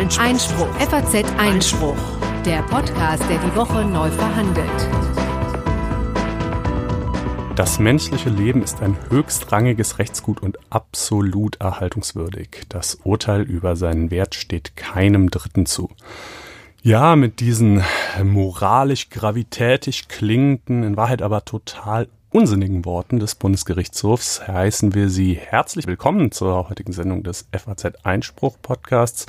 [0.00, 0.24] Einspruch.
[0.24, 0.74] Einspruch.
[0.78, 1.96] FAZ Einspruch.
[2.46, 4.66] Der Podcast, der die Woche neu verhandelt.
[7.54, 12.62] Das menschliche Leben ist ein höchstrangiges Rechtsgut und absolut erhaltungswürdig.
[12.70, 15.90] Das Urteil über seinen Wert steht keinem Dritten zu.
[16.80, 17.84] Ja, mit diesen
[18.24, 25.86] moralisch gravitätisch klingenden, in Wahrheit aber total unsinnigen Worten des Bundesgerichtshofs heißen wir Sie herzlich
[25.86, 29.26] willkommen zur heutigen Sendung des FAZ Einspruch Podcasts,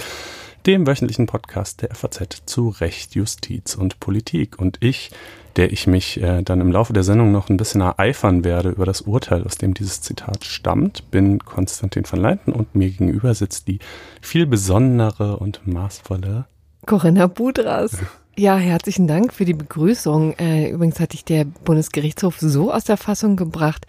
[0.66, 4.60] dem wöchentlichen Podcast der FAZ zu Recht, Justiz und Politik.
[4.60, 5.12] Und ich,
[5.56, 8.86] der ich mich äh, dann im Laufe der Sendung noch ein bisschen ereifern werde über
[8.86, 13.68] das Urteil, aus dem dieses Zitat stammt, bin Konstantin van Leinten und mir gegenüber sitzt
[13.68, 13.80] die
[14.22, 16.46] viel besondere und maßvolle
[16.86, 17.98] Corinna Budras.
[18.38, 20.34] Ja, herzlichen Dank für die Begrüßung.
[20.38, 23.86] Äh, übrigens hat dich der Bundesgerichtshof so aus der Fassung gebracht,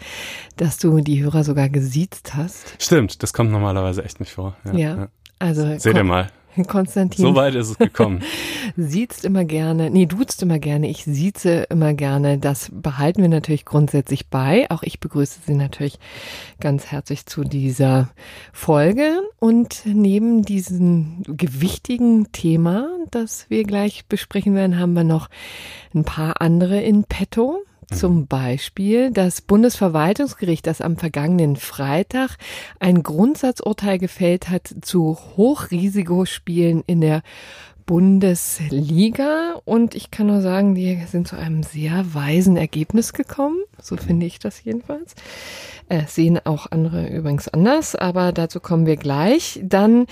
[0.56, 2.74] dass du die Hörer sogar gesiezt hast.
[2.82, 4.56] Stimmt, das kommt normalerweise echt nicht vor.
[4.64, 5.08] Ja, ja.
[5.38, 6.28] also seht ihr mal.
[6.68, 7.24] Konstantin.
[7.24, 8.22] So weit ist es gekommen.
[8.76, 12.38] Siezt immer gerne, nee, duzt immer gerne, ich sieze immer gerne.
[12.38, 14.70] Das behalten wir natürlich grundsätzlich bei.
[14.70, 15.98] Auch ich begrüße Sie natürlich
[16.60, 18.10] ganz herzlich zu dieser
[18.52, 19.20] Folge.
[19.38, 25.28] Und neben diesem gewichtigen Thema, das wir gleich besprechen werden, haben wir noch
[25.94, 27.62] ein paar andere in petto.
[27.94, 28.26] Zum mhm.
[28.26, 32.36] Beispiel das Bundesverwaltungsgericht, das am vergangenen Freitag
[32.80, 37.22] ein Grundsatzurteil gefällt hat zu Hochrisikospielen in der
[37.86, 43.58] Bundesliga und ich kann nur sagen, die sind zu einem sehr weisen Ergebnis gekommen.
[43.80, 45.14] So finde ich das jedenfalls.
[45.88, 49.60] Äh, sehen auch andere übrigens anders, aber dazu kommen wir gleich.
[49.62, 50.06] Dann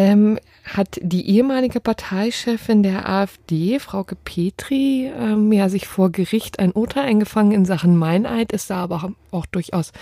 [0.00, 6.72] ähm, hat die ehemalige Parteichefin der AfD, Frauke Petri, ähm, ja, sich vor Gericht ein
[6.72, 9.92] Urteil eingefangen in Sachen Meineid, ist da aber auch durchaus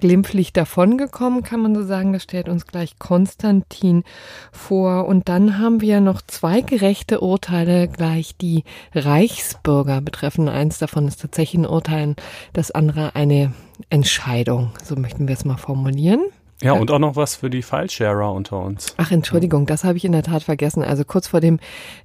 [0.00, 2.14] glimpflich davongekommen, kann man so sagen.
[2.14, 4.04] Das stellt uns gleich Konstantin
[4.52, 5.04] vor.
[5.04, 10.48] Und dann haben wir noch zwei gerechte Urteile, gleich die Reichsbürger betreffen.
[10.48, 12.14] Eins davon ist tatsächlich ein Urteil,
[12.54, 13.52] das andere eine
[13.90, 14.70] Entscheidung.
[14.82, 16.22] So möchten wir es mal formulieren.
[16.62, 18.94] Ja, und auch noch was für die File-Sharer unter uns.
[18.96, 20.84] Ach, Entschuldigung, das habe ich in der Tat vergessen.
[20.84, 21.58] Also kurz vor dem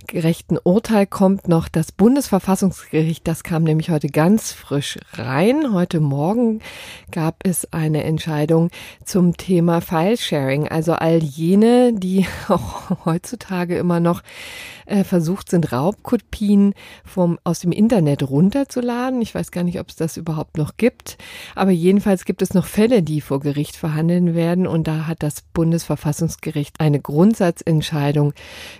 [0.07, 3.27] gerechten Urteil kommt noch das Bundesverfassungsgericht.
[3.27, 5.73] Das kam nämlich heute ganz frisch rein.
[5.73, 6.61] Heute Morgen
[7.11, 8.71] gab es eine Entscheidung
[9.05, 10.67] zum Thema File-Sharing.
[10.67, 14.23] Also all jene, die auch heutzutage immer noch
[14.87, 16.73] äh, versucht sind, Raubkopien
[17.05, 19.21] vom, aus dem Internet runterzuladen.
[19.21, 21.17] Ich weiß gar nicht, ob es das überhaupt noch gibt.
[21.55, 24.67] Aber jedenfalls gibt es noch Fälle, die vor Gericht verhandeln werden.
[24.67, 28.33] Und da hat das Bundesverfassungsgericht eine Grundsatzentscheidung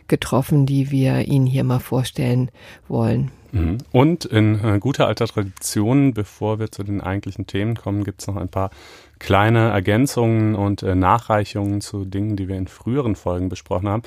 [0.08, 2.50] getroffen, die wir Ihnen hier mal vorstellen
[2.88, 3.32] wollen.
[3.52, 3.78] Mhm.
[3.92, 8.28] Und in äh, guter alter Tradition, bevor wir zu den eigentlichen Themen kommen, gibt es
[8.28, 8.72] noch ein paar
[9.20, 14.04] kleine Ergänzungen und äh, Nachreichungen zu Dingen, die wir in früheren Folgen besprochen haben.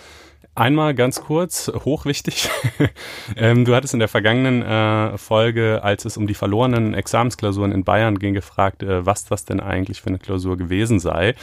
[0.60, 2.50] Einmal ganz kurz, hochwichtig.
[3.38, 7.82] ähm, du hattest in der vergangenen äh, Folge, als es um die verlorenen Examensklausuren in
[7.82, 11.34] Bayern ging, gefragt, äh, was das denn eigentlich für eine Klausur gewesen sei.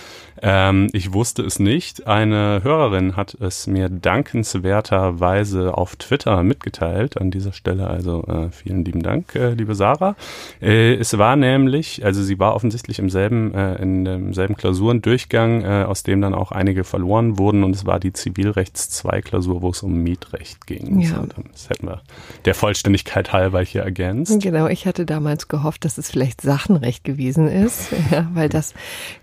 [0.43, 2.05] Ähm, ich wusste es nicht.
[2.05, 7.19] Eine Hörerin hat es mir dankenswerterweise auf Twitter mitgeteilt.
[7.19, 10.15] An dieser Stelle also äh, vielen lieben Dank, äh, liebe Sarah.
[10.61, 16.03] Äh, es war nämlich, also sie war offensichtlich im selben, äh, in demselben Klausurendurchgang, aus
[16.03, 19.83] dem dann auch einige verloren wurden und es war die Zivilrechts 2 Klausur, wo es
[19.83, 20.99] um Mietrecht ging.
[20.99, 21.09] Ja.
[21.09, 22.01] So, das hätten wir
[22.45, 24.41] der Vollständigkeit halber hier ergänzt.
[24.41, 28.73] Genau, ich hatte damals gehofft, dass es vielleicht Sachenrecht gewesen ist, ja, weil das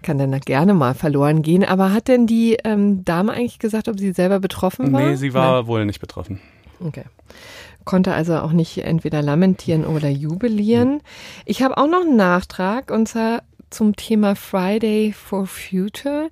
[0.02, 1.64] kann dann gerne mal verloren gehen.
[1.64, 5.02] Aber hat denn die ähm, Dame eigentlich gesagt, ob sie selber betroffen war?
[5.02, 5.66] Nee, sie war Nein.
[5.66, 6.40] wohl nicht betroffen.
[6.80, 7.04] Okay
[7.84, 11.02] konnte also auch nicht entweder lamentieren oder jubilieren.
[11.44, 13.42] Ich habe auch noch einen Nachtrag und zwar
[13.74, 16.30] zum Thema Friday for Future.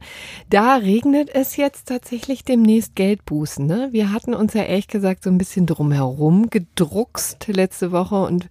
[0.48, 3.66] Da regnet es jetzt tatsächlich demnächst Geldbußen.
[3.66, 3.88] Ne?
[3.90, 8.48] Wir hatten uns ja ehrlich gesagt so ein bisschen drumherum gedruckst letzte Woche und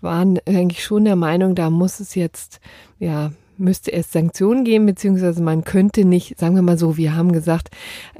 [0.00, 2.60] waren eigentlich schon der Meinung, da muss es jetzt
[2.98, 7.32] ja müsste es Sanktionen geben, beziehungsweise man könnte nicht, sagen wir mal so, wir haben
[7.32, 7.70] gesagt,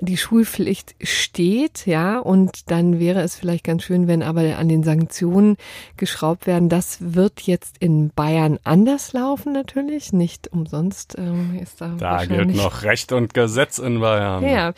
[0.00, 4.82] die Schulpflicht steht, ja, und dann wäre es vielleicht ganz schön, wenn aber an den
[4.82, 5.56] Sanktionen
[5.96, 6.68] geschraubt werden.
[6.68, 10.12] Das wird jetzt in Bayern anders laufen, natürlich.
[10.12, 11.94] Nicht umsonst ähm, ist da.
[11.98, 14.44] Da gilt noch Recht und Gesetz in Bayern.
[14.44, 14.72] Ja.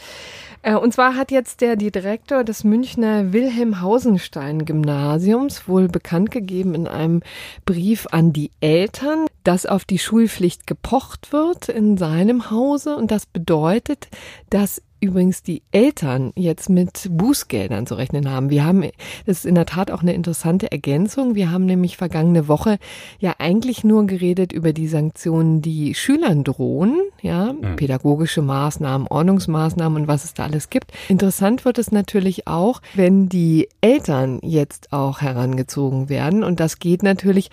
[0.63, 6.75] Äh, und zwar hat jetzt der Direktor des Münchner Wilhelm Hausenstein Gymnasiums wohl bekannt gegeben
[6.75, 7.21] in einem
[7.67, 12.97] Brief an die Eltern, dass auf die Schulpflicht gepocht wird in seinem Hause.
[12.97, 14.09] Und das bedeutet,
[14.51, 18.51] dass übrigens die Eltern jetzt mit Bußgeldern zu rechnen haben.
[18.51, 18.83] Wir haben,
[19.27, 21.35] das ist in der Tat auch eine interessante Ergänzung.
[21.35, 22.79] Wir haben nämlich vergangene Woche
[23.19, 27.77] ja eigentlich nur geredet über die Sanktionen, die Schülern drohen, ja, mhm.
[27.77, 30.93] pädagogische Maßnahmen, Ordnungsmaßnahmen und was es da alles gibt.
[31.09, 36.43] Interessant wird es natürlich auch, wenn die Eltern jetzt auch herangezogen werden.
[36.43, 37.51] Und das geht natürlich,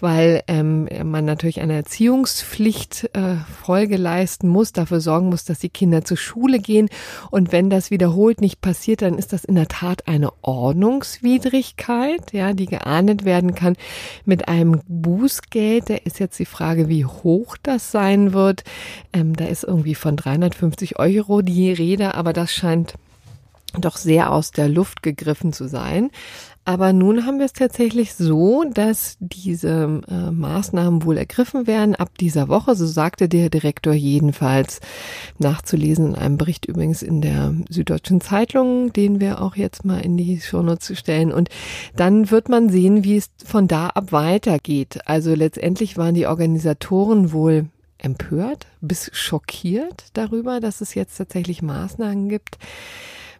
[0.00, 5.68] weil ähm, man natürlich eine Erziehungspflicht äh, Folge leisten muss, dafür sorgen muss, dass die
[5.68, 6.90] Kinder zur Schule gehen gehen.
[7.30, 12.52] Und wenn das wiederholt nicht passiert, dann ist das in der Tat eine Ordnungswidrigkeit, ja,
[12.52, 13.76] die geahndet werden kann
[14.24, 15.90] mit einem Bußgeld.
[15.90, 18.64] Da ist jetzt die Frage, wie hoch das sein wird.
[19.12, 22.94] Ähm, da ist irgendwie von 350 Euro die Rede, aber das scheint
[23.78, 26.10] doch sehr aus der Luft gegriffen zu sein.
[26.66, 32.18] Aber nun haben wir es tatsächlich so, dass diese äh, Maßnahmen wohl ergriffen werden ab
[32.18, 32.74] dieser Woche.
[32.74, 34.80] So sagte der Direktor jedenfalls
[35.38, 40.16] nachzulesen in einem Bericht übrigens in der Süddeutschen Zeitung, den wir auch jetzt mal in
[40.16, 41.32] die Shownotes stellen.
[41.32, 41.50] Und
[41.94, 44.98] dann wird man sehen, wie es von da ab weitergeht.
[45.06, 47.66] Also letztendlich waren die Organisatoren wohl
[47.98, 52.58] empört bis schockiert darüber, dass es jetzt tatsächlich Maßnahmen gibt.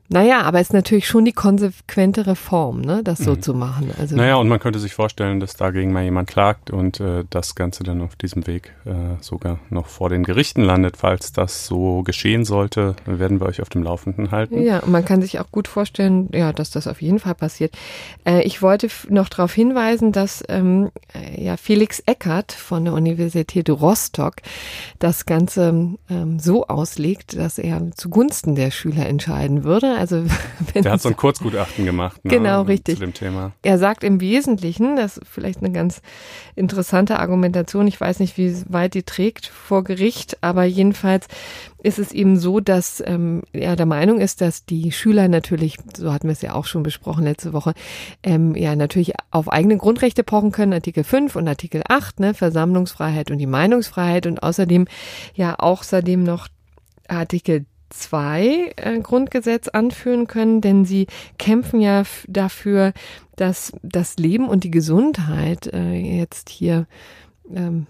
[0.09, 3.43] Naja, aber es ist natürlich schon die konsequentere Form, ne, das so mhm.
[3.43, 3.91] zu machen.
[3.99, 7.55] Also naja, und man könnte sich vorstellen, dass dagegen mal jemand klagt und äh, das
[7.55, 10.97] Ganze dann auf diesem Weg äh, sogar noch vor den Gerichten landet.
[10.97, 14.63] Falls das so geschehen sollte, werden wir euch auf dem Laufenden halten.
[14.63, 17.75] Ja, und man kann sich auch gut vorstellen, ja, dass das auf jeden Fall passiert.
[18.25, 23.69] Äh, ich wollte noch darauf hinweisen, dass ähm, äh, ja Felix Eckert von der Universität
[23.69, 24.37] Rostock
[24.99, 29.96] das Ganze ähm, so auslegt, dass er zugunsten der Schüler entscheiden würde.
[29.97, 30.25] Also
[30.75, 32.25] der hat so ein Kurzgutachten gemacht.
[32.25, 32.97] Ne, genau, richtig.
[32.97, 33.53] Zu dem Thema.
[33.63, 36.03] Er sagt im Wesentlichen, das ist vielleicht eine ganz
[36.55, 37.87] interessante Argumentation.
[37.87, 41.29] Ich weiß nicht, wie weit die trägt vor Gericht, aber jedenfalls
[41.83, 46.13] ist es eben so, dass ähm, er der Meinung ist, dass die Schüler natürlich, so
[46.13, 47.75] hatten wir es ja auch schon besprochen letzte Woche,
[48.23, 53.31] ähm, ja natürlich auf eigene Grundrechte pochen können, Artikel 5 und Artikel 8, ne, Versammlungsfreiheit
[53.31, 54.87] und die Meinungsfreiheit und außerdem
[55.35, 56.49] ja außerdem noch
[57.09, 57.67] Artikel
[57.99, 61.07] zwei äh, Grundgesetz anführen können, denn sie
[61.39, 62.93] kämpfen ja dafür,
[63.37, 66.87] dass das Leben und die Gesundheit äh, jetzt hier
[67.55, 67.87] ähm,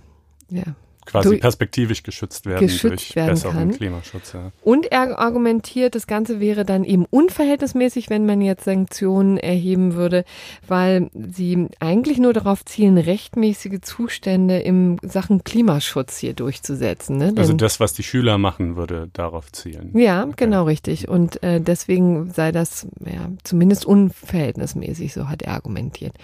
[0.50, 0.75] ja,
[1.06, 3.70] quasi perspektivisch geschützt werden geschützt durch werden besseren kann.
[3.70, 4.32] Klimaschutz.
[4.32, 4.53] Ja.
[4.62, 10.25] Und er argumentiert, das Ganze wäre dann eben unverhältnismäßig, wenn man jetzt Sanktionen erheben würde,
[10.67, 17.17] weil sie eigentlich nur darauf zielen, rechtmäßige Zustände im Sachen Klimaschutz hier durchzusetzen.
[17.17, 17.32] Ne?
[17.37, 19.91] also das, was die Schüler machen, würde darauf zielen.
[19.94, 20.35] Ja, okay.
[20.37, 21.09] genau richtig.
[21.09, 26.14] Und äh, deswegen sei das ja, zumindest unverhältnismäßig, so hat er argumentiert.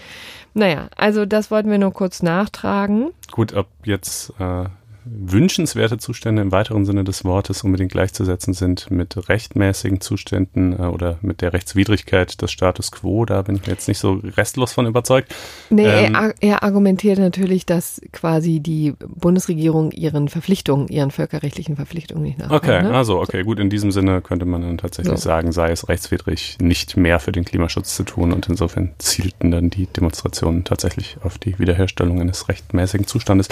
[0.54, 3.10] Naja, also das wollten wir nur kurz nachtragen.
[3.30, 4.66] Gut, ob jetzt äh,
[5.04, 11.18] wünschenswerte Zustände im weiteren Sinne des Wortes unbedingt gleichzusetzen sind mit rechtmäßigen Zuständen äh, oder
[11.22, 13.24] mit der Rechtswidrigkeit des Status quo.
[13.24, 15.34] Da bin ich mir jetzt nicht so restlos von überzeugt.
[15.70, 22.22] Nee, ähm, er, er, argumentiert natürlich, dass quasi die Bundesregierung ihren Verpflichtungen, ihren völkerrechtlichen Verpflichtungen
[22.22, 22.62] nicht nachkommt.
[22.62, 22.94] Okay, ne?
[22.94, 25.22] also okay, gut, in diesem Sinne könnte man dann tatsächlich so.
[25.22, 29.70] sagen, sei es rechtswidrig, nicht mehr für den Klimaschutz zu tun und insofern zielten dann
[29.70, 33.48] die Demonstrationen tatsächlich auf die Wiederherstellung eines rechtmäßigen Zustandes.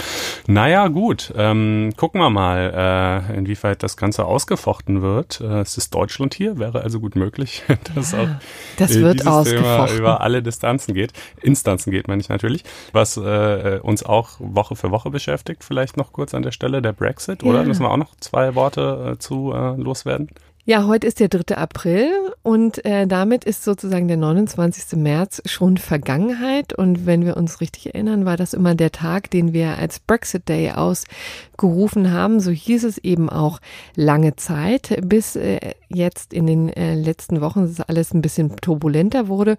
[0.47, 5.41] Naja, gut ähm, gucken wir mal, äh, inwieweit das Ganze ausgefochten wird.
[5.41, 7.63] Äh, es ist Deutschland hier, wäre also gut möglich,
[7.95, 8.29] dass auch
[8.77, 11.13] das äh, wird dieses Thema über alle Distanzen geht.
[11.41, 12.65] Instanzen geht, meine ich natürlich.
[12.93, 16.93] Was äh, uns auch Woche für Woche beschäftigt, vielleicht noch kurz an der Stelle, der
[16.93, 17.49] Brexit, ja.
[17.49, 17.65] oder?
[17.65, 20.29] Müssen wir auch noch zwei Worte äh, zu äh, loswerden?
[20.67, 21.57] Ja, heute ist der 3.
[21.57, 22.11] April
[22.43, 24.99] und äh, damit ist sozusagen der 29.
[24.99, 26.75] März schon Vergangenheit.
[26.75, 30.51] Und wenn wir uns richtig erinnern, war das immer der Tag, den wir als Brexit
[30.51, 32.41] Day ausgerufen haben.
[32.41, 33.59] So hieß es eben auch
[33.97, 39.29] lange Zeit, bis äh, jetzt in den äh, letzten Wochen es alles ein bisschen turbulenter
[39.29, 39.57] wurde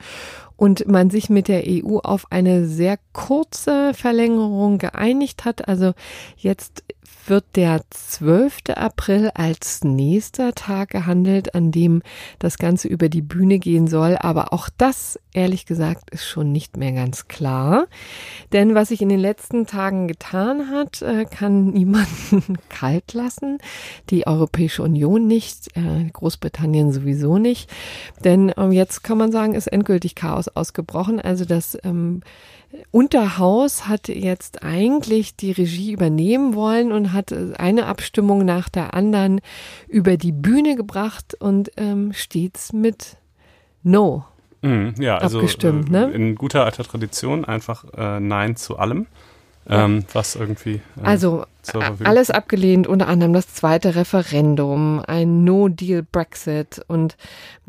[0.62, 5.68] und man sich mit der EU auf eine sehr kurze Verlängerung geeinigt hat.
[5.68, 5.94] Also
[6.38, 6.84] jetzt
[7.28, 8.76] wird der 12.
[8.76, 12.02] April als nächster Tag gehandelt, an dem
[12.40, 14.18] das Ganze über die Bühne gehen soll.
[14.18, 17.86] Aber auch das, ehrlich gesagt, ist schon nicht mehr ganz klar.
[18.54, 23.60] Denn was sich in den letzten Tagen getan hat, äh, kann niemanden kalt lassen.
[24.10, 27.70] Die Europäische Union nicht, äh, Großbritannien sowieso nicht.
[28.24, 31.20] Denn ähm, jetzt kann man sagen, ist endgültig Chaos ausgebrochen.
[31.20, 32.22] Also das ähm,
[32.92, 39.42] Unterhaus hat jetzt eigentlich die Regie übernehmen wollen und hat eine Abstimmung nach der anderen
[39.88, 43.18] über die Bühne gebracht und ähm, stets mit
[43.84, 44.26] No.
[44.62, 46.12] Mhm, ja, also abgestimmt, äh, ne?
[46.12, 49.08] in guter alter Tradition einfach äh, Nein zu allem.
[49.70, 50.82] Ähm, was irgendwie.
[51.02, 52.08] Äh also zur Verfügung?
[52.08, 57.18] Alles abgelehnt, unter anderem das zweite Referendum, ein No-Deal-Brexit und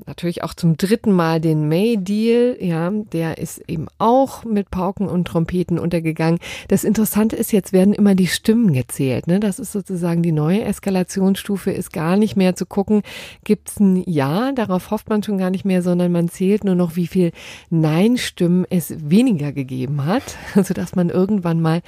[0.07, 2.57] natürlich auch zum dritten Mal den May-Deal.
[2.61, 6.39] Ja, der ist eben auch mit Pauken und Trompeten untergegangen.
[6.69, 9.27] Das Interessante ist, jetzt werden immer die Stimmen gezählt.
[9.27, 9.41] Ne?
[9.41, 13.03] Das ist sozusagen die neue Eskalationsstufe, ist gar nicht mehr zu gucken,
[13.45, 16.97] gibt's ein Ja, darauf hofft man schon gar nicht mehr, sondern man zählt nur noch,
[16.97, 17.33] wie viel
[17.71, 21.83] Nein-Stimmen es weniger gegeben hat, sodass man irgendwann mal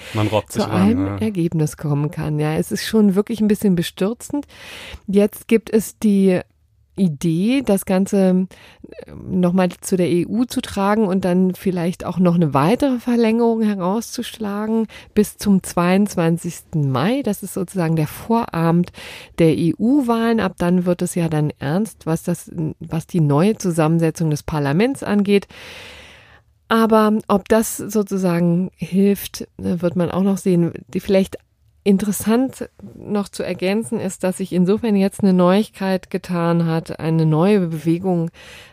[0.49, 1.19] zu einem an, ja.
[1.19, 2.41] Ergebnis kommen kann.
[2.41, 4.47] Ja, es ist schon wirklich ein bisschen bestürzend.
[5.07, 6.41] Jetzt gibt es die
[6.97, 8.49] Idee, das Ganze ähm,
[9.41, 14.89] nochmal zu der EU zu tragen und dann vielleicht auch noch eine weitere Verlängerung herauszuschlagen
[15.15, 16.75] bis zum 22.
[16.75, 17.23] Mai.
[17.23, 18.91] Das ist sozusagen der Vorabend
[19.39, 20.41] der EU-Wahlen.
[20.41, 25.05] Ab dann wird es ja dann ernst, was das, was die neue Zusammensetzung des Parlaments
[25.05, 25.47] angeht.
[26.69, 30.73] Aber ob das sozusagen hilft, äh, wird man auch noch sehen.
[30.89, 31.37] Die vielleicht
[31.87, 37.61] Interessant noch zu ergänzen ist, dass sich insofern jetzt eine Neuigkeit getan hat, eine neue
[37.61, 38.31] Bewegung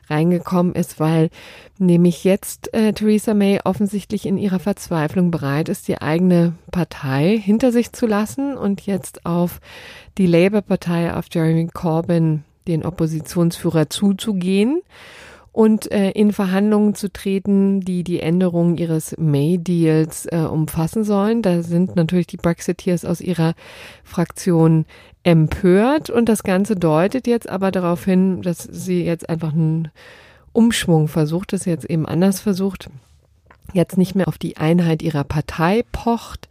[0.10, 1.30] reingekommen ist, weil
[1.78, 7.74] nämlich jetzt äh, Theresa May offensichtlich in ihrer Verzweiflung bereit ist, die eigene Partei hinter
[7.74, 9.60] sich zu lassen und jetzt auf
[10.18, 14.82] die Labour-Partei, auf Jeremy Corbyn, den Oppositionsführer, zuzugehen
[15.52, 21.42] und äh, in Verhandlungen zu treten, die die Änderung ihres May-Deals äh, umfassen sollen.
[21.42, 23.54] Da sind natürlich die Brexiteers aus ihrer
[24.04, 24.86] Fraktion
[25.24, 29.90] empört und das Ganze deutet jetzt aber darauf hin, dass sie jetzt einfach einen
[30.54, 32.90] Umschwung versucht, das jetzt eben anders versucht,
[33.74, 36.50] jetzt nicht mehr auf die Einheit ihrer Partei pocht,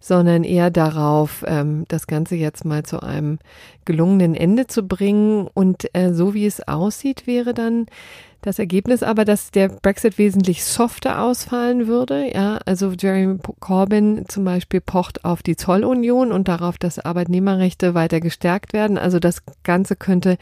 [0.00, 3.38] sondern eher darauf, ähm, das Ganze jetzt mal zu einem
[3.84, 5.48] gelungenen Ende zu bringen.
[5.52, 7.86] Und äh, so wie es aussieht, wäre dann
[8.46, 12.32] das Ergebnis aber, dass der Brexit wesentlich softer ausfallen würde.
[12.32, 18.20] Ja, also Jeremy Corbyn zum Beispiel pocht auf die Zollunion und darauf, dass Arbeitnehmerrechte weiter
[18.20, 18.98] gestärkt werden.
[18.98, 20.38] Also das Ganze könnte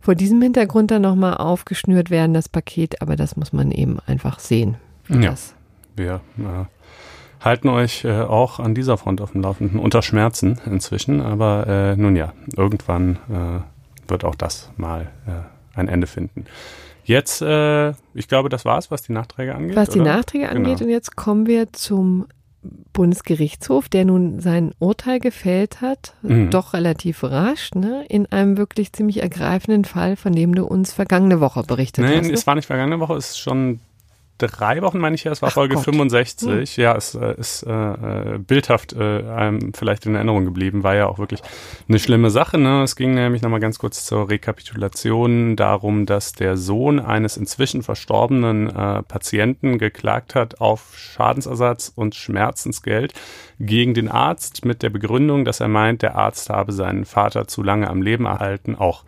[0.00, 3.00] vor diesem Hintergrund dann nochmal aufgeschnürt werden, das Paket.
[3.00, 4.76] Aber das muss man eben einfach sehen.
[5.08, 5.54] Ja, das.
[5.96, 11.20] wir äh, halten euch äh, auch an dieser Front auf dem Laufenden unter Schmerzen inzwischen.
[11.20, 16.46] Aber äh, nun ja, irgendwann äh, wird auch das mal äh, ein Ende finden.
[17.04, 19.76] Jetzt, äh, ich glaube, das war's, was die Nachträge angeht.
[19.76, 20.16] Was die oder?
[20.16, 20.56] Nachträge genau.
[20.56, 20.82] angeht.
[20.82, 22.26] Und jetzt kommen wir zum
[22.92, 26.50] Bundesgerichtshof, der nun sein Urteil gefällt hat, mhm.
[26.50, 31.40] doch relativ rasch, ne, in einem wirklich ziemlich ergreifenden Fall, von dem du uns vergangene
[31.40, 32.22] Woche berichtet Nein, hast.
[32.26, 33.80] Nein, es war nicht vergangene Woche, es ist schon
[34.38, 35.84] drei Wochen, meine ich ja, es war Ach Folge Gott.
[35.84, 36.76] 65.
[36.76, 36.82] Hm.
[36.82, 41.06] Ja, es äh, ist äh, äh, bildhaft äh, einem vielleicht in Erinnerung geblieben, war ja
[41.06, 41.40] auch wirklich
[41.88, 42.58] eine schlimme Sache.
[42.58, 42.82] Ne?
[42.82, 48.68] Es ging nämlich nochmal ganz kurz zur Rekapitulation darum, dass der Sohn eines inzwischen verstorbenen
[48.68, 53.14] äh, Patienten geklagt hat auf Schadensersatz und Schmerzensgeld
[53.58, 57.62] gegen den Arzt mit der Begründung, dass er meint, der Arzt habe seinen Vater zu
[57.62, 59.04] lange am Leben erhalten, auch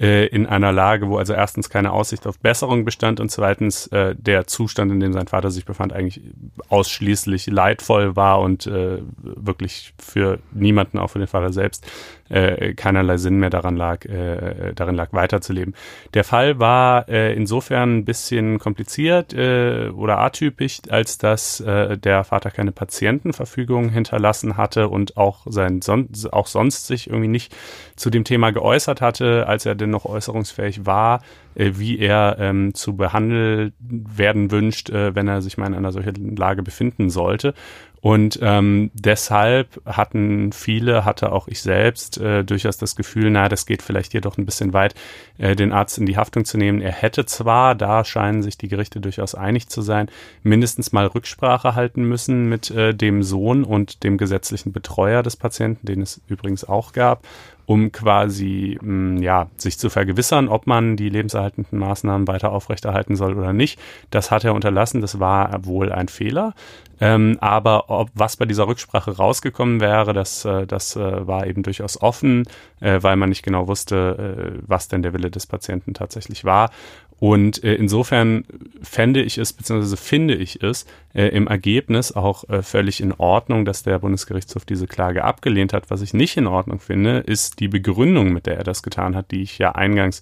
[0.00, 4.14] äh, in einer Lage, wo also erstens keine Aussicht auf Besserung bestand und zweitens äh,
[4.16, 6.22] der Zustand, in dem sein Vater sich befand, eigentlich
[6.68, 11.86] ausschließlich leidvoll war und äh, wirklich für niemanden, auch für den Vater selbst,
[12.30, 15.74] äh, keinerlei Sinn mehr daran lag, äh, darin lag, weiterzuleben.
[16.14, 23.81] Der Fall war insofern ein bisschen kompliziert oder atypisch, als dass der Vater keine Patientenverfügung
[23.88, 27.54] hinterlassen hatte und auch sein son auch sonst sich irgendwie nicht
[27.96, 31.22] zu dem Thema geäußert hatte, als er denn noch äußerungsfähig war,
[31.54, 35.92] äh, wie er ähm, zu behandelt werden wünscht, äh, wenn er sich mal in einer
[35.92, 37.54] solchen Lage befinden sollte.
[38.02, 43.64] Und ähm, deshalb hatten viele, hatte auch ich selbst äh, durchaus das Gefühl, na, das
[43.64, 44.96] geht vielleicht hier doch ein bisschen weit,
[45.38, 46.80] äh, den Arzt in die Haftung zu nehmen.
[46.80, 50.10] Er hätte zwar, da scheinen sich die Gerichte durchaus einig zu sein,
[50.42, 55.86] mindestens mal Rücksprache halten müssen mit äh, dem Sohn und dem gesetzlichen Betreuer des Patienten,
[55.86, 57.24] den es übrigens auch gab
[57.64, 63.16] um quasi mh, mm, ja, sich zu vergewissern, ob man die lebenserhaltenden Maßnahmen weiter aufrechterhalten
[63.16, 63.78] soll oder nicht.
[64.10, 66.54] Das hat er unterlassen, das war wohl ein Fehler.
[67.02, 71.64] Ähm, aber ob, was bei dieser Rücksprache rausgekommen wäre, das, äh, das äh, war eben
[71.64, 72.44] durchaus offen,
[72.78, 76.70] äh, weil man nicht genau wusste, äh, was denn der Wille des Patienten tatsächlich war.
[77.18, 78.44] Und äh, insofern
[78.82, 83.82] fände ich es, beziehungsweise finde ich es äh, im Ergebnis auch völlig in Ordnung, dass
[83.82, 85.90] der Bundesgerichtshof diese Klage abgelehnt hat.
[85.90, 89.32] Was ich nicht in Ordnung finde, ist die Begründung, mit der er das getan hat,
[89.32, 90.20] die ich ja eingangs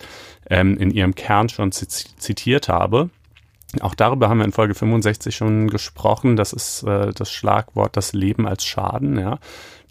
[0.49, 3.11] ähm, in ihrem Kern schon zitiert habe.
[3.81, 6.37] Auch darüber haben wir in Folge 65 schon gesprochen.
[6.37, 9.39] Das ist äh, das Schlagwort das Leben als Schaden, ja.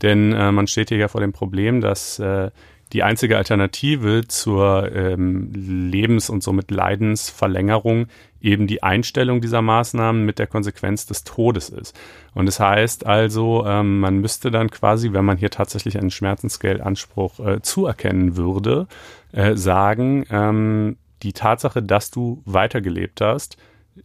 [0.01, 2.51] Denn äh, man steht hier ja vor dem Problem, dass äh,
[2.93, 8.07] die einzige Alternative zur ähm, Lebens- und somit Leidensverlängerung
[8.41, 11.97] eben die Einstellung dieser Maßnahmen mit der Konsequenz des Todes ist.
[12.33, 17.39] Und das heißt also, ähm, man müsste dann quasi, wenn man hier tatsächlich einen Schmerzensgeldanspruch
[17.39, 18.87] äh, zuerkennen würde,
[19.33, 23.57] äh, sagen, ähm, die Tatsache, dass du weitergelebt hast,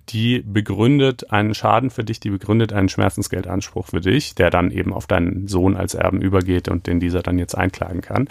[0.09, 4.93] die begründet einen Schaden für dich, die begründet einen Schmerzensgeldanspruch für dich, der dann eben
[4.93, 8.29] auf deinen Sohn als Erben übergeht und den dieser dann jetzt einklagen kann.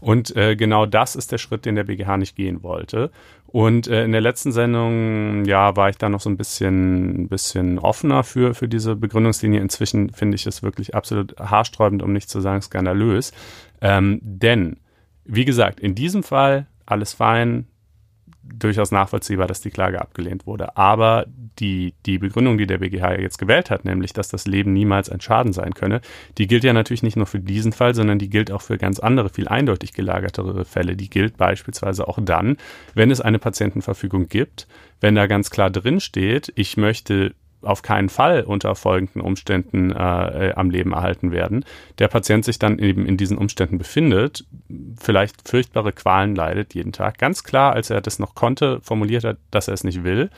[0.00, 3.10] Und äh, genau das ist der Schritt, den der BGH nicht gehen wollte.
[3.46, 7.78] Und äh, in der letzten Sendung, ja, war ich da noch so ein bisschen, bisschen
[7.78, 9.60] offener für, für diese Begründungslinie.
[9.60, 13.32] Inzwischen finde ich es wirklich absolut haarsträubend, um nicht zu sagen skandalös.
[13.80, 14.76] Ähm, denn,
[15.24, 17.66] wie gesagt, in diesem Fall alles fein,
[18.54, 20.76] durchaus nachvollziehbar, dass die Klage abgelehnt wurde.
[20.76, 21.26] Aber
[21.58, 25.20] die, die Begründung, die der BGH jetzt gewählt hat, nämlich, dass das Leben niemals ein
[25.20, 26.00] Schaden sein könne,
[26.38, 28.98] die gilt ja natürlich nicht nur für diesen Fall, sondern die gilt auch für ganz
[28.98, 30.96] andere, viel eindeutig gelagertere Fälle.
[30.96, 32.56] Die gilt beispielsweise auch dann,
[32.94, 34.66] wenn es eine Patientenverfügung gibt,
[35.00, 37.34] wenn da ganz klar drin steht, ich möchte
[37.66, 41.64] auf keinen Fall unter folgenden Umständen äh, am Leben erhalten werden,
[41.98, 44.44] der Patient sich dann eben in diesen Umständen befindet,
[44.98, 49.38] vielleicht furchtbare Qualen leidet jeden Tag, ganz klar, als er das noch konnte, formuliert hat,
[49.50, 50.30] dass er es nicht will.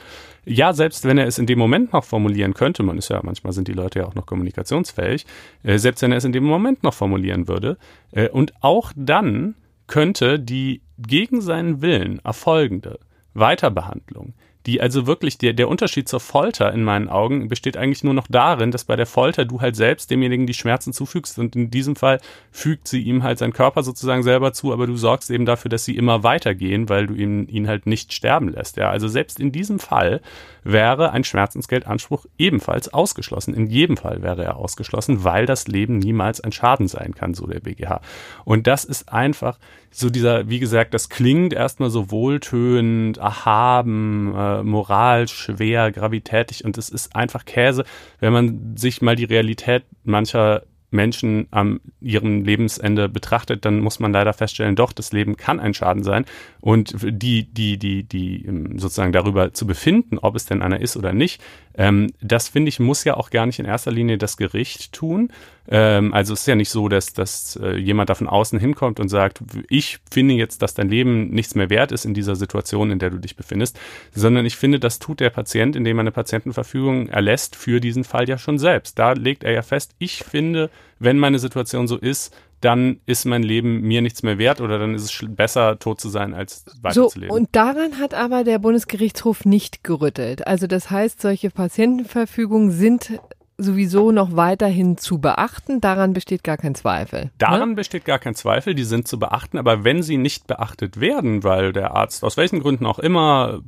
[0.45, 3.53] Ja, selbst wenn er es in dem Moment noch formulieren könnte, man ist ja, manchmal
[3.53, 5.25] sind die Leute ja auch noch kommunikationsfähig,
[5.63, 7.77] äh, selbst wenn er es in dem Moment noch formulieren würde,
[8.11, 9.55] äh, und auch dann
[9.87, 12.99] könnte die gegen seinen Willen erfolgende
[13.33, 14.33] Weiterbehandlung
[14.65, 18.27] die also wirklich, der, der Unterschied zur Folter in meinen Augen besteht eigentlich nur noch
[18.29, 21.95] darin, dass bei der Folter du halt selbst demjenigen die Schmerzen zufügst und in diesem
[21.95, 22.19] Fall
[22.51, 25.85] fügt sie ihm halt sein Körper sozusagen selber zu, aber du sorgst eben dafür, dass
[25.85, 28.75] sie immer weitergehen, weil du ihn, ihn halt nicht sterben lässt.
[28.75, 30.21] Ja, also selbst in diesem Fall
[30.63, 33.53] wäre ein Schmerzensgeldanspruch ebenfalls ausgeschlossen.
[33.53, 37.47] In jedem Fall wäre er ausgeschlossen, weil das Leben niemals ein Schaden sein kann, so
[37.47, 38.01] der BGH.
[38.43, 39.57] Und das ist einfach
[39.91, 46.77] so dieser, wie gesagt, das klingt erstmal so wohltönend, erhaben, äh, Moral schwer, gravitätig und
[46.77, 47.83] es ist einfach Käse,
[48.19, 54.11] wenn man sich mal die Realität mancher Menschen am ihrem Lebensende betrachtet, dann muss man
[54.11, 56.25] leider feststellen, doch, das Leben kann ein Schaden sein.
[56.61, 60.97] Und die, die, die, die ähm, sozusagen darüber zu befinden, ob es denn einer ist
[60.97, 61.41] oder nicht,
[61.79, 65.31] ähm, das finde ich, muss ja auch gar nicht in erster Linie das Gericht tun.
[65.69, 68.99] Ähm, also es ist ja nicht so, dass, dass äh, jemand da von außen hinkommt
[68.99, 72.91] und sagt, ich finde jetzt, dass dein Leben nichts mehr wert ist in dieser Situation,
[72.91, 73.79] in der du dich befindest,
[74.13, 78.27] sondern ich finde, das tut der Patient, indem er eine Patientenverfügung erlässt für diesen Fall
[78.27, 78.99] ja schon selbst.
[78.99, 83.43] Da legt er ja fest, ich finde, wenn meine Situation so ist, dann ist mein
[83.43, 87.33] Leben mir nichts mehr wert oder dann ist es besser, tot zu sein, als weiterzuleben.
[87.33, 90.45] So, und daran hat aber der Bundesgerichtshof nicht gerüttelt.
[90.45, 93.19] Also das heißt, solche Patientenverfügungen sind
[93.59, 95.81] sowieso noch weiterhin zu beachten.
[95.81, 97.29] Daran besteht gar kein Zweifel.
[97.37, 97.75] Daran ne?
[97.75, 98.73] besteht gar kein Zweifel.
[98.73, 99.57] Die sind zu beachten.
[99.57, 103.59] Aber wenn sie nicht beachtet werden, weil der Arzt aus welchen Gründen auch immer,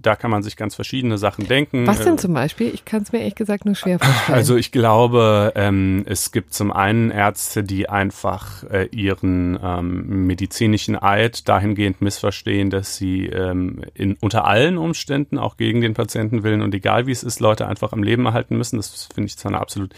[0.00, 1.86] da kann man sich ganz verschiedene Sachen denken.
[1.86, 2.72] Was denn äh, zum Beispiel?
[2.74, 4.36] Ich kann es mir ehrlich gesagt nur schwer vorstellen.
[4.36, 11.00] Also ich glaube, ähm, es gibt zum einen Ärzte, die einfach äh, ihren ähm, medizinischen
[11.00, 16.62] Eid dahingehend missverstehen, dass sie ähm, in, unter allen Umständen auch gegen den Patienten willen
[16.62, 18.76] und egal wie es ist, Leute einfach am Leben erhalten müssen.
[18.76, 19.92] Das finde ich zwar eine absolut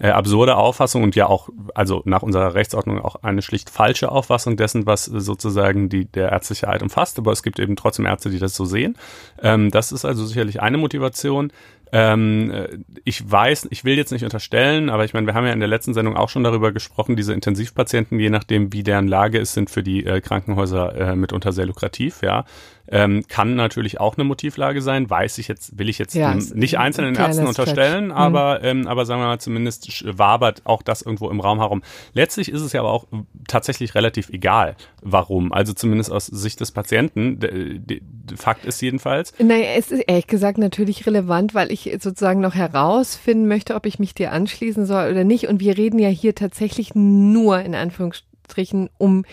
[0.00, 4.56] äh, absurde Auffassung und ja auch, also nach unserer Rechtsordnung auch eine schlicht falsche Auffassung
[4.56, 8.38] dessen, was sozusagen die, der ärztliche Eid umfasst, aber es gibt eben trotzdem Ärzte, die
[8.38, 8.96] das so sehen.
[9.42, 11.52] Ähm, das ist also sicherlich eine Motivation.
[11.94, 15.52] Ähm, äh, ich weiß, ich will jetzt nicht unterstellen, aber ich meine, wir haben ja
[15.52, 19.38] in der letzten Sendung auch schon darüber gesprochen, diese Intensivpatienten, je nachdem, wie deren Lage
[19.38, 22.46] ist, sind für die äh, Krankenhäuser äh, mitunter sehr lukrativ, ja.
[22.88, 26.78] Ähm, kann natürlich auch eine Motivlage sein, weiß ich jetzt, will ich jetzt ja, nicht
[26.78, 28.66] einzelnen Ärzten unterstellen, aber, mhm.
[28.66, 31.82] ähm, aber sagen wir mal, zumindest wabert auch das irgendwo im Raum herum.
[32.12, 33.06] Letztlich ist es ja aber auch
[33.46, 35.52] tatsächlich relativ egal, warum.
[35.52, 37.38] Also zumindest aus Sicht des Patienten.
[37.38, 38.02] De, de,
[38.36, 39.32] Fakt ist jedenfalls.
[39.38, 43.98] Naja, es ist ehrlich gesagt natürlich relevant, weil ich sozusagen noch herausfinden möchte, ob ich
[43.98, 45.48] mich dir anschließen soll oder nicht.
[45.48, 49.24] Und wir reden ja hier tatsächlich nur in Anführungsstrichen um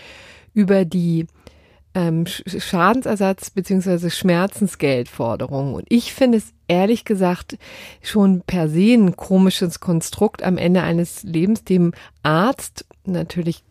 [0.53, 1.27] über die
[1.99, 5.73] ähm, Schadensersatz beziehungsweise Schmerzensgeldforderung.
[5.73, 7.57] Und ich finde es ehrlich gesagt
[8.01, 11.91] schon per se ein komisches Konstrukt am Ende eines Lebens, dem
[12.23, 13.63] Arzt natürlich,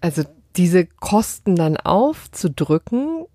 [0.00, 0.22] also
[0.56, 3.26] diese Kosten dann aufzudrücken,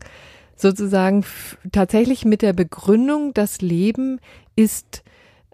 [0.56, 1.24] sozusagen
[1.72, 4.19] tatsächlich mit der Begründung, das Leben
[4.56, 5.04] ist,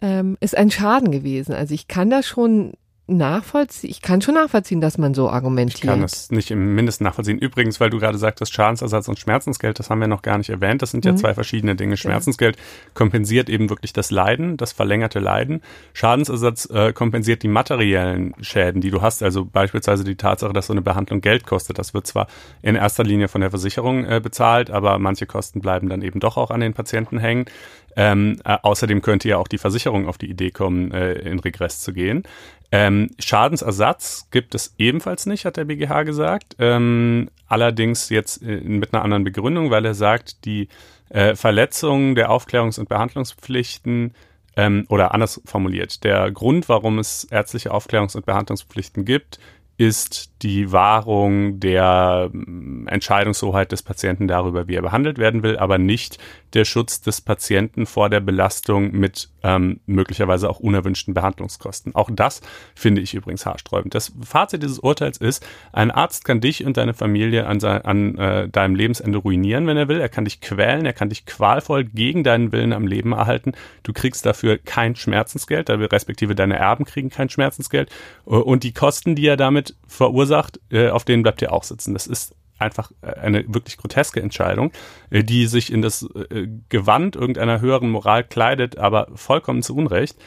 [0.02, 1.54] ähm, ist ein Schaden gewesen.
[1.54, 2.74] Also ich kann da schon
[3.10, 5.84] nachvollziehen, ich kann schon nachvollziehen, dass man so argumentiert.
[5.84, 7.40] Ich kann es nicht im Mindesten nachvollziehen.
[7.40, 10.82] Übrigens, weil du gerade sagtest, Schadensersatz und Schmerzensgeld, das haben wir noch gar nicht erwähnt.
[10.82, 11.18] Das sind ja mhm.
[11.18, 11.98] zwei verschiedene Dinge.
[11.98, 12.58] Schmerzensgeld
[12.94, 15.62] kompensiert eben wirklich das Leiden, das verlängerte Leiden.
[15.94, 19.24] Schadensersatz äh, kompensiert die materiellen Schäden, die du hast.
[19.24, 21.80] Also beispielsweise die Tatsache, dass so eine Behandlung Geld kostet.
[21.80, 22.28] Das wird zwar
[22.62, 26.38] in erster Linie von der Versicherung äh, bezahlt, aber manche Kosten bleiben dann eben doch
[26.38, 27.46] auch an den Patienten hängen.
[27.96, 31.82] Ähm, äh, außerdem könnte ja auch die Versicherung auf die Idee kommen, äh, in Regress
[31.82, 32.24] zu gehen.
[32.72, 36.56] Ähm, Schadensersatz gibt es ebenfalls nicht, hat der BGH gesagt.
[36.60, 40.68] Ähm, allerdings jetzt äh, mit einer anderen Begründung, weil er sagt, die
[41.10, 44.14] äh, Verletzung der Aufklärungs- und Behandlungspflichten
[44.56, 49.40] ähm, oder anders formuliert, der Grund, warum es ärztliche Aufklärungs- und Behandlungspflichten gibt,
[49.78, 55.78] ist die Wahrung der mm, Entscheidungshoheit des Patienten darüber, wie er behandelt werden will, aber
[55.78, 56.18] nicht
[56.54, 61.96] der Schutz des Patienten vor der Belastung mit ähm, möglicherweise auch unerwünschten Behandlungskosten.
[61.96, 62.42] Auch das
[62.76, 63.94] finde ich übrigens haarsträubend.
[63.96, 68.50] Das Fazit dieses Urteils ist, ein Arzt kann dich und deine Familie an, an äh,
[68.50, 70.00] deinem Lebensende ruinieren, wenn er will.
[70.00, 73.54] Er kann dich quälen, er kann dich qualvoll gegen deinen Willen am Leben erhalten.
[73.84, 77.90] Du kriegst dafür kein Schmerzensgeld, respektive deine Erben kriegen kein Schmerzensgeld.
[78.26, 81.94] Und die Kosten, die er damit verursacht, äh, auf denen bleibt ihr auch sitzen.
[81.94, 84.72] Das ist einfach äh, eine wirklich groteske Entscheidung,
[85.10, 90.18] äh, die sich in das äh, Gewand irgendeiner höheren Moral kleidet, aber vollkommen zu Unrecht,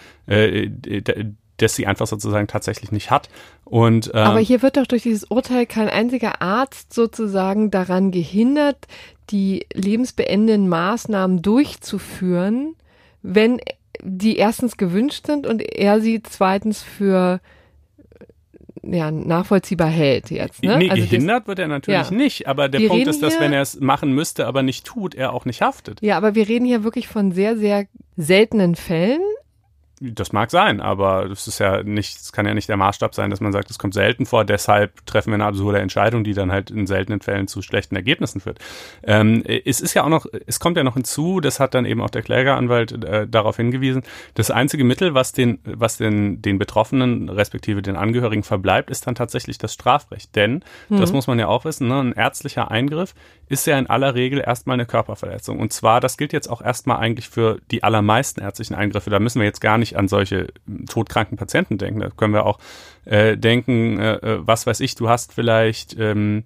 [1.57, 3.29] dass sie einfach sozusagen tatsächlich nicht hat.
[3.64, 8.87] Und, ähm, aber hier wird doch durch dieses Urteil kein einziger Arzt sozusagen daran gehindert,
[9.31, 12.75] die lebensbeendenden Maßnahmen durchzuführen,
[13.22, 13.61] wenn
[14.03, 17.40] die erstens gewünscht sind und er sie zweitens für
[18.82, 20.62] ja, nachvollziehbar hält jetzt.
[20.62, 20.76] Ne?
[20.76, 22.16] Nee, also gehindert das, wird er natürlich ja.
[22.16, 25.14] nicht, aber der wir Punkt ist, dass wenn er es machen müsste, aber nicht tut,
[25.14, 26.00] er auch nicht haftet.
[26.02, 29.20] Ja, aber wir reden hier wirklich von sehr, sehr seltenen Fällen
[30.02, 33.30] das mag sein, aber das ist ja nicht, es kann ja nicht der Maßstab sein,
[33.30, 36.50] dass man sagt, es kommt selten vor, deshalb treffen wir eine absurde Entscheidung, die dann
[36.50, 38.58] halt in seltenen Fällen zu schlechten Ergebnissen führt.
[39.04, 42.00] Ähm, es ist ja auch noch, es kommt ja noch hinzu, das hat dann eben
[42.00, 44.02] auch der Klägeranwalt äh, darauf hingewiesen,
[44.34, 49.14] das einzige Mittel, was den, was den, den Betroffenen respektive den Angehörigen verbleibt, ist dann
[49.14, 50.34] tatsächlich das Strafrecht.
[50.34, 50.98] Denn, mhm.
[50.98, 53.14] das muss man ja auch wissen, ne, ein ärztlicher Eingriff
[53.48, 55.60] ist ja in aller Regel erstmal eine Körperverletzung.
[55.60, 59.10] Und zwar, das gilt jetzt auch erstmal eigentlich für die allermeisten ärztlichen Eingriffe.
[59.10, 60.48] Da müssen wir jetzt gar nicht an solche
[60.88, 62.00] todkranken Patienten denken.
[62.00, 62.59] Da können wir auch
[63.05, 66.44] äh, denken, äh, äh was weiß ich, du hast vielleicht ähm,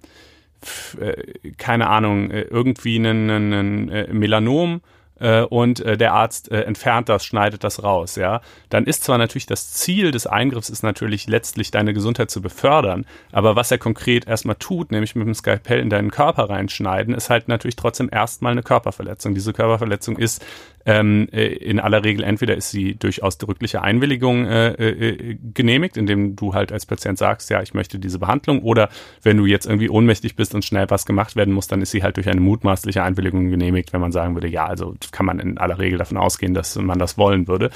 [1.00, 4.80] äh, keine Ahnung, äh, irgendwie einen, einen Melanom
[5.20, 9.46] äh, und äh, der Arzt entfernt das, schneidet das raus, ja, dann ist zwar natürlich
[9.46, 14.26] das Ziel des Eingriffs ist natürlich letztlich deine Gesundheit zu befördern, aber was er konkret
[14.26, 18.52] erstmal tut, nämlich mit dem Skalpell in deinen Körper reinschneiden, ist halt natürlich trotzdem erstmal
[18.52, 19.34] eine Körperverletzung.
[19.34, 20.44] Diese Körperverletzung ist
[20.86, 26.36] ähm, äh, in aller Regel entweder ist sie durch ausdrückliche Einwilligung äh, äh, genehmigt, indem
[26.36, 28.88] du halt als Patient sagst, ja, ich möchte diese Behandlung, oder
[29.22, 32.02] wenn du jetzt irgendwie ohnmächtig bist und schnell was gemacht werden muss, dann ist sie
[32.02, 35.58] halt durch eine mutmaßliche Einwilligung genehmigt, wenn man sagen würde, ja, also kann man in
[35.58, 37.70] aller Regel davon ausgehen, dass man das wollen würde.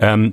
[0.00, 0.32] Ähm,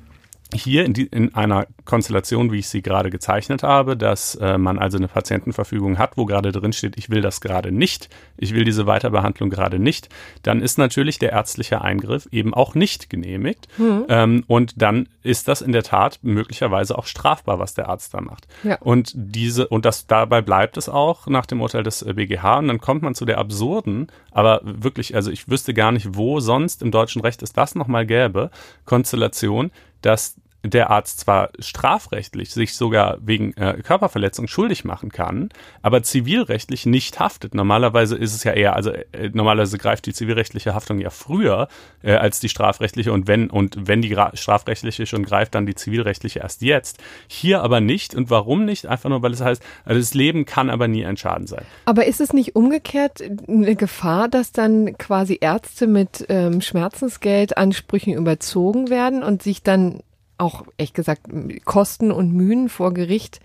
[0.54, 4.78] hier in, die, in einer Konstellation, wie ich sie gerade gezeichnet habe, dass äh, man
[4.80, 8.64] also eine Patientenverfügung hat, wo gerade drin steht, ich will das gerade nicht, ich will
[8.64, 10.10] diese Weiterbehandlung gerade nicht,
[10.44, 13.68] dann ist natürlich der ärztliche Eingriff eben auch nicht genehmigt.
[13.78, 14.06] Mhm.
[14.10, 18.22] Ähm, und dann ist das in der Tat möglicherweise auch strafbar, was der Arzt da
[18.22, 18.48] macht.
[18.64, 18.78] Ja.
[18.80, 22.60] Und diese, und das dabei bleibt es auch nach dem Urteil des BGH.
[22.60, 26.40] Und dann kommt man zu der absurden, aber wirklich, also ich wüsste gar nicht, wo
[26.40, 28.50] sonst im deutschen Recht es das nochmal gäbe,
[28.86, 35.50] Konstellation, dass der Arzt zwar strafrechtlich sich sogar wegen äh, Körperverletzung schuldig machen kann,
[35.82, 37.56] aber zivilrechtlich nicht haftet.
[37.56, 41.68] Normalerweise ist es ja eher, also äh, normalerweise greift die zivilrechtliche Haftung ja früher
[42.04, 46.40] äh, als die strafrechtliche und wenn und wenn die strafrechtliche schon greift, dann die zivilrechtliche
[46.40, 47.00] erst jetzt.
[47.28, 48.86] Hier aber nicht und warum nicht?
[48.86, 51.66] Einfach nur, weil es heißt, also das Leben kann aber nie ein Schaden sein.
[51.86, 58.90] Aber ist es nicht umgekehrt eine Gefahr, dass dann quasi Ärzte mit ähm, Schmerzensgeldansprüchen überzogen
[58.90, 60.02] werden und sich dann
[60.42, 61.24] auch, echt gesagt,
[61.66, 63.40] Kosten und Mühen vor Gericht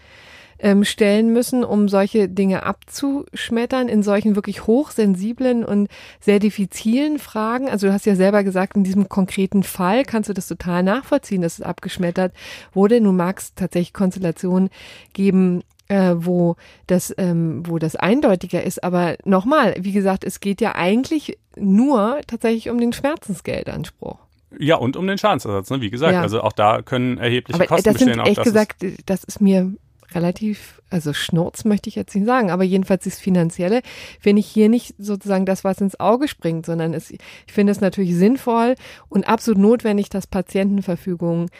[0.58, 5.88] ähm, stellen müssen, um solche Dinge abzuschmettern in solchen wirklich hochsensiblen und
[6.20, 7.68] sehr diffizilen Fragen.
[7.68, 11.42] Also du hast ja selber gesagt, in diesem konkreten Fall kannst du das total nachvollziehen,
[11.42, 12.32] dass es abgeschmettert
[12.72, 13.00] wurde.
[13.00, 14.70] Nun mag es tatsächlich Konstellationen
[15.12, 16.56] geben, äh, wo
[16.86, 18.82] das, ähm, wo das eindeutiger ist.
[18.82, 24.25] Aber nochmal, wie gesagt, es geht ja eigentlich nur tatsächlich um den Schmerzensgeldanspruch.
[24.58, 25.80] Ja, und um den Schadensersatz, ne?
[25.80, 26.14] wie gesagt.
[26.14, 26.22] Ja.
[26.22, 28.14] Also auch da können erhebliche aber Kosten das bestehen.
[28.14, 29.72] Sind, ehrlich gesagt, das ist mir
[30.12, 33.82] relativ, also Schnurz möchte ich jetzt nicht sagen, aber jedenfalls das Finanzielle
[34.20, 37.80] finde ich hier nicht sozusagen das, was ins Auge springt, sondern es, ich finde es
[37.80, 38.76] natürlich sinnvoll
[39.08, 41.50] und absolut notwendig, dass Patientenverfügungen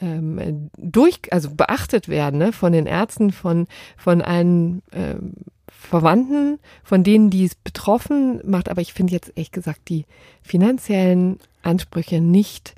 [0.00, 5.32] ähm, durch, also beachtet werden ne, von den Ärzten, von von allen ähm,
[5.68, 8.68] Verwandten, von denen, die es betroffen macht.
[8.68, 10.06] Aber ich finde jetzt ehrlich gesagt die
[10.42, 12.74] finanziellen Ansprüche nicht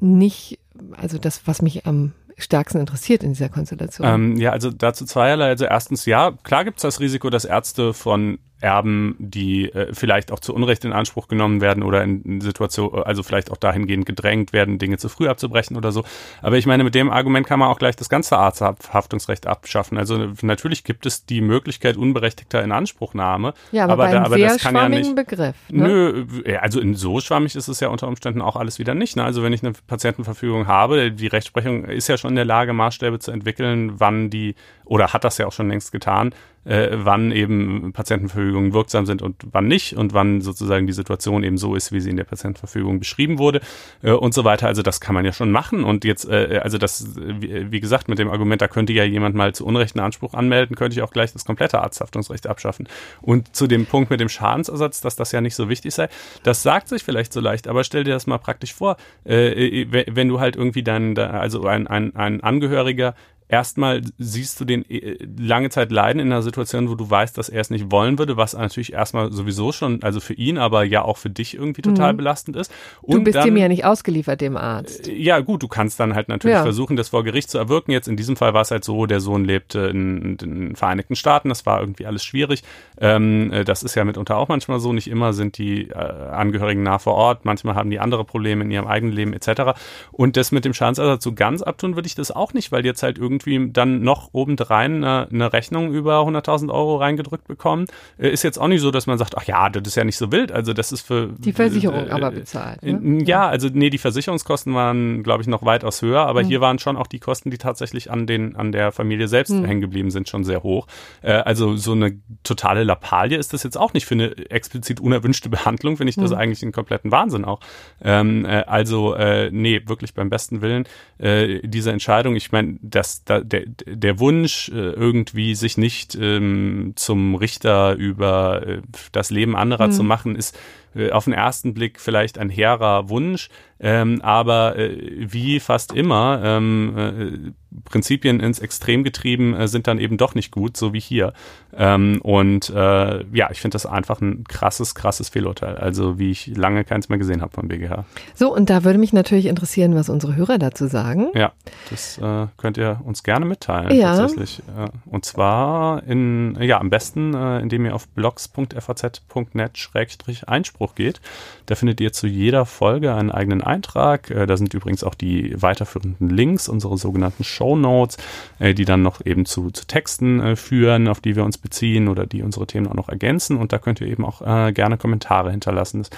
[0.00, 0.58] nicht,
[0.96, 4.06] also das, was mich am stärksten interessiert in dieser Konstellation?
[4.06, 5.48] Ähm, ja, also dazu zweierlei.
[5.48, 10.32] Also erstens, ja, klar gibt es das Risiko, dass Ärzte von Erben, die äh, vielleicht
[10.32, 14.52] auch zu Unrecht in Anspruch genommen werden oder in Situation, also vielleicht auch dahingehend gedrängt
[14.52, 16.04] werden, Dinge zu früh abzubrechen oder so.
[16.42, 19.96] Aber ich meine, mit dem Argument kann man auch gleich das ganze Arzthaftungsrecht abschaffen.
[19.96, 23.54] Also natürlich gibt es die Möglichkeit unberechtigter Inanspruchnahme.
[23.70, 25.14] Ja, aber, aber, bei da, aber das kann ja nicht.
[25.14, 25.56] Begriff.
[25.68, 25.88] Ne?
[25.88, 29.16] Nö, also in so schwammig ist es ja unter Umständen auch alles wieder nicht.
[29.16, 29.24] Ne?
[29.24, 33.18] Also wenn ich eine Patientenverfügung habe, die Rechtsprechung ist ja schon in der Lage, Maßstäbe
[33.20, 37.92] zu entwickeln, wann die oder hat das ja auch schon längst getan, äh, wann eben
[37.92, 42.00] Patientenverfügungen wirksam sind und wann nicht und wann sozusagen die Situation eben so ist, wie
[42.00, 43.60] sie in der Patientenverfügung beschrieben wurde
[44.02, 44.66] äh, und so weiter.
[44.66, 48.08] Also das kann man ja schon machen und jetzt, äh, also das, wie, wie, gesagt,
[48.08, 51.02] mit dem Argument, da könnte ja jemand mal zu Unrecht einen Anspruch anmelden, könnte ich
[51.02, 52.88] auch gleich das komplette Arzthaftungsrecht abschaffen.
[53.22, 56.08] Und zu dem Punkt mit dem Schadensersatz, dass das ja nicht so wichtig sei,
[56.42, 60.28] das sagt sich vielleicht so leicht, aber stell dir das mal praktisch vor, äh, wenn
[60.28, 63.14] du halt irgendwie dann, also ein, ein, ein Angehöriger
[63.48, 67.48] erstmal siehst du den äh, lange Zeit leiden in einer Situation, wo du weißt, dass
[67.48, 71.02] er es nicht wollen würde, was natürlich erstmal sowieso schon, also für ihn, aber ja
[71.02, 72.18] auch für dich irgendwie total mhm.
[72.18, 72.70] belastend ist.
[73.00, 75.08] Und du bist dann, dem ja nicht ausgeliefert, dem Arzt.
[75.08, 76.62] Äh, ja, gut, du kannst dann halt natürlich ja.
[76.62, 77.90] versuchen, das vor Gericht zu erwirken.
[77.90, 81.16] Jetzt in diesem Fall war es halt so, der Sohn lebte in, in den Vereinigten
[81.16, 82.62] Staaten, das war irgendwie alles schwierig.
[83.00, 86.82] Ähm, äh, das ist ja mitunter auch manchmal so, nicht immer sind die äh, Angehörigen
[86.82, 89.78] nah vor Ort, manchmal haben die andere Probleme in ihrem eigenen Leben etc.
[90.12, 93.02] Und das mit dem Schadensersatz so ganz abtun würde ich das auch nicht, weil jetzt
[93.02, 97.86] halt irgendwie irgendwie dann noch obendrein eine, eine Rechnung über 100.000 Euro reingedrückt bekommen.
[98.18, 100.16] Äh, ist jetzt auch nicht so, dass man sagt, ach ja, das ist ja nicht
[100.16, 100.52] so wild.
[100.52, 102.82] Also das ist für die Versicherung äh, aber bezahlt.
[102.82, 103.24] Ne?
[103.24, 106.46] Ja, also nee, die Versicherungskosten waren, glaube ich, noch weitaus höher, aber mhm.
[106.46, 109.64] hier waren schon auch die Kosten, die tatsächlich an den an der Familie selbst mhm.
[109.64, 110.86] hängen geblieben sind, schon sehr hoch.
[111.22, 115.48] Äh, also so eine totale Lappalie ist das jetzt auch nicht für eine explizit unerwünschte
[115.48, 115.96] Behandlung.
[115.96, 116.36] Finde ich das mhm.
[116.36, 117.60] eigentlich einen kompletten Wahnsinn auch.
[118.02, 120.84] Ähm, äh, also äh, nee, wirklich beim besten Willen
[121.18, 122.36] äh, diese Entscheidung.
[122.36, 128.66] Ich meine, dass da, der, der Wunsch, äh, irgendwie sich nicht ähm, zum Richter über
[128.66, 129.92] äh, das Leben anderer mhm.
[129.92, 130.58] zu machen, ist
[130.94, 133.48] äh, auf den ersten Blick vielleicht ein hehrer Wunsch,
[133.80, 137.52] ähm, aber äh, wie fast immer ähm, äh,
[137.84, 141.32] Prinzipien ins Extrem getrieben äh, sind dann eben doch nicht gut, so wie hier.
[141.76, 145.76] Ähm, und äh, ja, ich finde das einfach ein krasses, krasses Fehlurteil.
[145.76, 148.04] Also wie ich lange keins mehr gesehen habe vom BGH.
[148.34, 151.28] So, und da würde mich natürlich interessieren, was unsere Hörer dazu sagen.
[151.34, 151.52] Ja,
[151.90, 154.16] das äh, könnt ihr uns gerne mitteilen ja.
[154.16, 154.60] tatsächlich.
[155.06, 161.20] und zwar in, ja, am besten, äh, indem ihr auf blogs.faz.net-einspruch geht.
[161.66, 164.30] Da findet ihr zu jeder Folge einen eigenen Eintrag.
[164.30, 168.16] Äh, da sind übrigens auch die weiterführenden Links, unsere sogenannten Show Notes,
[168.58, 172.08] äh, die dann noch eben zu, zu Texten äh, führen, auf die wir uns beziehen
[172.08, 173.56] oder die unsere Themen auch noch ergänzen.
[173.56, 174.38] Und da könnt ihr eben auch
[174.72, 175.98] gerne Kommentare hinterlassen.
[175.98, 176.10] Das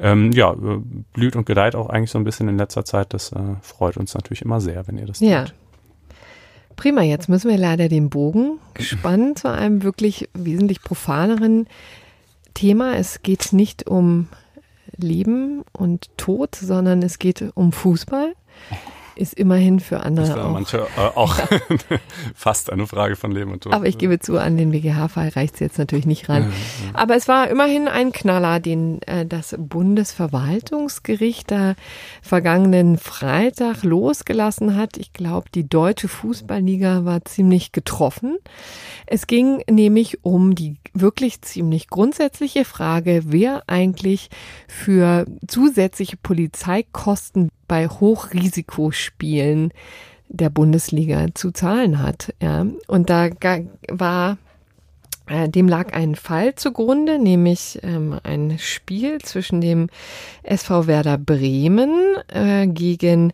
[0.00, 0.54] ähm, ja,
[1.12, 3.12] blüht und gedeiht auch eigentlich so ein bisschen in letzter Zeit.
[3.12, 5.44] Das freut uns natürlich immer sehr, wenn ihr das ja.
[5.44, 5.54] tut.
[6.76, 11.66] Prima, jetzt müssen wir leider den Bogen spannen zu einem wirklich wesentlich profaneren
[12.56, 12.96] Thema.
[12.96, 14.28] Es geht nicht um
[14.96, 18.34] Leben und Tod, sondern es geht um Fußball.
[19.16, 20.52] Ist immerhin für andere ist auch.
[20.52, 21.36] Manche äh, auch
[22.34, 23.72] fast eine Frage von Leben und Tod.
[23.72, 26.42] Aber ich gebe zu, an den BGH-Fall reicht es jetzt natürlich nicht ran.
[26.42, 26.54] Ja, ja.
[26.92, 31.76] Aber es war immerhin ein Knaller, den äh, das Bundesverwaltungsgericht da
[32.20, 34.98] vergangenen Freitag losgelassen hat.
[34.98, 38.36] Ich glaube, die deutsche Fußballliga war ziemlich getroffen.
[39.06, 44.28] Es ging nämlich um die wirklich ziemlich grundsätzliche Frage, wer eigentlich
[44.68, 49.72] für zusätzliche Polizeikosten bei Hochrisikospielen
[50.28, 52.34] der Bundesliga zu zahlen hat.
[52.42, 52.66] Ja.
[52.88, 53.30] Und da
[53.88, 54.38] war
[55.28, 59.88] äh, dem lag ein Fall zugrunde, nämlich ähm, ein Spiel zwischen dem
[60.42, 63.32] SV Werder Bremen äh, gegen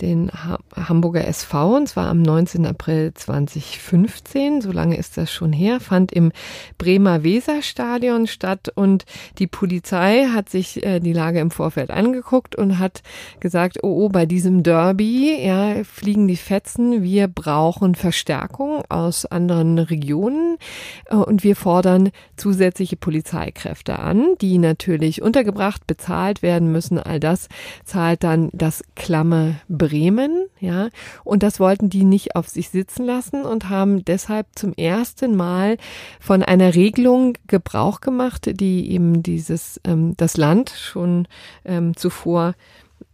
[0.00, 0.30] den
[0.74, 2.66] Hamburger SV, und zwar am 19.
[2.66, 6.32] April 2015, so lange ist das schon her, fand im
[6.78, 8.70] Bremer Weserstadion statt.
[8.74, 9.04] Und
[9.38, 13.02] die Polizei hat sich äh, die Lage im Vorfeld angeguckt und hat
[13.40, 19.78] gesagt, oh, oh, bei diesem Derby, ja, fliegen die Fetzen, wir brauchen Verstärkung aus anderen
[19.78, 20.58] Regionen
[21.06, 27.48] äh, und wir fordern zusätzliche Polizeikräfte an, die natürlich untergebracht, bezahlt werden müssen, all das
[27.84, 29.56] zahlt dann das klamme
[29.88, 30.88] Bremen, ja,
[31.24, 35.76] und das wollten die nicht auf sich sitzen lassen und haben deshalb zum ersten Mal
[36.20, 41.28] von einer Regelung Gebrauch gemacht, die eben dieses ähm, das Land schon
[41.64, 42.54] ähm, zuvor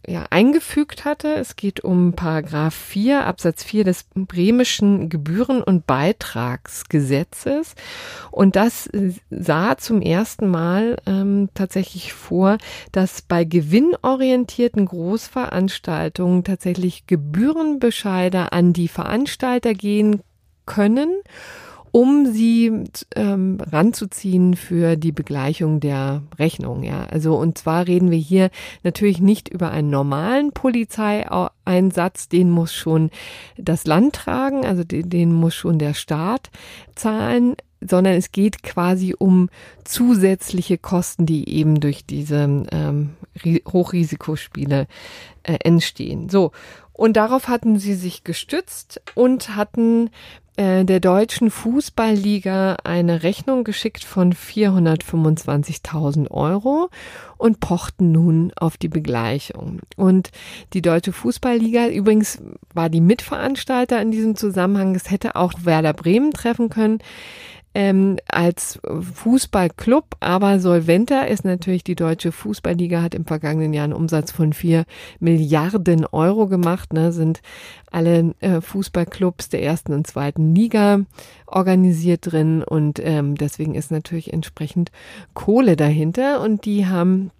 [0.07, 1.35] ja, eingefügt hatte.
[1.35, 7.75] Es geht um Paragraph 4 Absatz 4 des bremischen Gebühren- und Beitragsgesetzes.
[8.31, 8.89] Und das
[9.29, 12.57] sah zum ersten Mal ähm, tatsächlich vor,
[12.91, 20.21] dass bei gewinnorientierten Großveranstaltungen tatsächlich Gebührenbescheide an die Veranstalter gehen
[20.65, 21.09] können
[21.93, 26.81] um sie ähm, ranzuziehen für die Begleichung der Rechnung.
[26.81, 28.49] Ja, also und zwar reden wir hier
[28.81, 33.11] natürlich nicht über einen normalen Polizeieinsatz, den muss schon
[33.57, 36.49] das Land tragen, also den, den muss schon der Staat
[36.95, 39.49] zahlen sondern es geht quasi um
[39.83, 43.09] zusätzliche Kosten, die eben durch diese ähm,
[43.43, 44.87] Hochrisikospiele
[45.43, 46.29] äh, entstehen.
[46.29, 46.53] So,
[46.93, 50.11] und darauf hatten sie sich gestützt und hatten
[50.55, 56.89] äh, der deutschen Fußballliga eine Rechnung geschickt von 425.000 Euro
[57.37, 59.79] und pochten nun auf die Begleichung.
[59.95, 60.29] Und
[60.73, 62.41] die deutsche Fußballliga übrigens
[62.73, 64.95] war die Mitveranstalter in diesem Zusammenhang.
[64.95, 66.99] Es hätte auch Werder Bremen treffen können
[67.75, 73.93] ähm, als Fußballclub, aber solventer ist natürlich die deutsche Fußballliga, hat im vergangenen Jahr einen
[73.93, 74.85] Umsatz von vier
[75.19, 77.41] Milliarden Euro gemacht, ne, sind
[77.91, 81.01] alle äh, Fußballclubs der ersten und zweiten Liga
[81.47, 84.91] organisiert drin und ähm, deswegen ist natürlich entsprechend
[85.33, 87.31] Kohle dahinter und die haben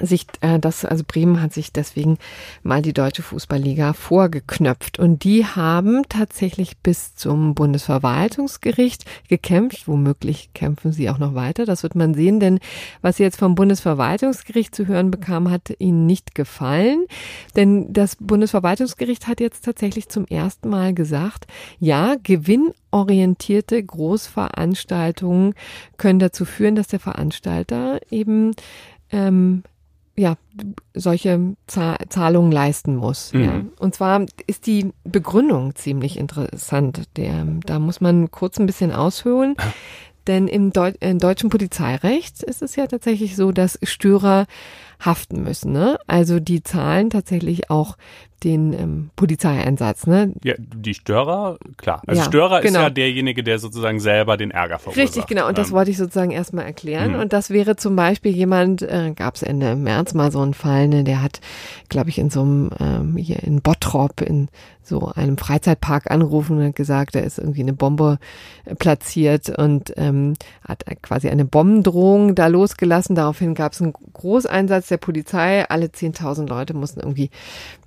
[0.00, 2.18] sich äh, das also Bremen hat sich deswegen
[2.62, 4.98] mal die deutsche Fußballliga vorgeknöpft.
[4.98, 11.82] Und die haben tatsächlich bis zum Bundesverwaltungsgericht gekämpft, womöglich kämpfen sie auch noch weiter, das
[11.82, 12.58] wird man sehen, denn
[13.02, 17.04] was sie jetzt vom Bundesverwaltungsgericht zu hören bekam, hat ihnen nicht gefallen,
[17.56, 21.46] denn das Bundesverwaltungsgericht hat jetzt tatsächlich zum ersten Mal gesagt,
[21.78, 25.54] ja, gewinnorientierte Großveranstaltungen
[25.96, 28.52] können dazu führen, dass der Veranstalter eben
[29.10, 29.62] ähm,
[30.16, 30.36] ja,
[30.94, 33.32] solche Zahlungen leisten muss.
[33.32, 33.44] Mhm.
[33.44, 33.64] Ja.
[33.78, 37.04] Und zwar ist die Begründung ziemlich interessant.
[37.16, 39.56] Der, da muss man kurz ein bisschen ausholen.
[40.26, 44.46] Denn im, Deu im deutschen Polizeirecht ist es ja tatsächlich so, dass Störer
[45.00, 45.72] haften müssen.
[45.72, 45.98] Ne?
[46.06, 47.96] Also die zahlen tatsächlich auch
[48.44, 50.06] den ähm, Polizeieinsatz.
[50.06, 50.32] Ne?
[50.42, 52.02] Ja, die Störer, klar.
[52.06, 52.80] Also ja, Störer genau.
[52.80, 55.04] ist ja derjenige, der sozusagen selber den Ärger verursacht.
[55.04, 55.48] Richtig, genau.
[55.48, 55.74] Und das ähm.
[55.74, 57.12] wollte ich sozusagen erstmal erklären.
[57.12, 57.20] Mhm.
[57.20, 60.88] Und das wäre zum Beispiel jemand, äh, gab es Ende März mal so einen Fall,
[60.88, 61.40] ne, der hat,
[61.88, 64.48] glaube ich, in so einem, ähm, hier in Bottrop, in
[64.82, 68.18] so einem Freizeitpark angerufen und hat gesagt, da ist irgendwie eine Bombe
[68.64, 70.34] äh, platziert und ähm,
[70.66, 73.14] hat quasi eine Bombendrohung da losgelassen.
[73.14, 75.68] Daraufhin gab es einen Großeinsatz der Polizei.
[75.68, 77.30] Alle 10.000 Leute mussten irgendwie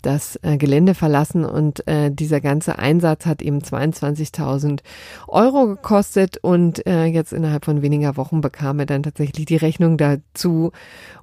[0.01, 4.81] das äh, Gelände verlassen und äh, dieser ganze Einsatz hat eben 22.000
[5.27, 9.97] Euro gekostet und äh, jetzt innerhalb von weniger Wochen bekam er dann tatsächlich die Rechnung
[9.97, 10.71] dazu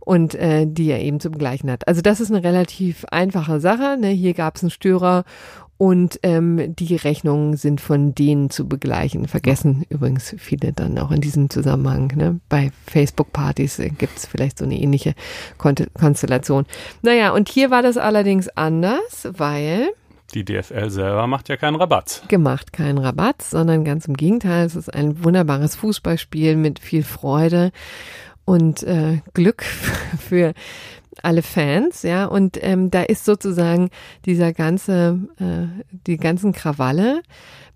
[0.01, 1.87] und äh, die er eben zu begleichen hat.
[1.87, 3.97] Also das ist eine relativ einfache Sache.
[3.99, 4.09] Ne?
[4.09, 5.25] Hier gab es einen Störer
[5.79, 9.27] und ähm, die Rechnungen sind von denen zu begleichen.
[9.27, 12.13] Vergessen übrigens viele dann auch in diesem Zusammenhang.
[12.17, 12.41] Ne?
[12.49, 15.15] Bei Facebook-Partys äh, gibt es vielleicht so eine ähnliche
[15.59, 16.67] Kon Konstellation.
[17.03, 19.89] Naja, und hier war das allerdings anders, weil
[20.35, 22.23] die DFL selber macht ja keinen Rabatt.
[22.29, 24.65] Gemacht keinen Rabatt, sondern ganz im Gegenteil.
[24.65, 27.71] Es ist ein wunderbares Fußballspiel mit viel Freude
[28.45, 29.63] und äh, Glück
[30.19, 30.55] für
[31.23, 33.91] alle Fans, ja, und ähm, da ist sozusagen
[34.25, 37.23] dieser ganze, äh, die ganzen Krawalle,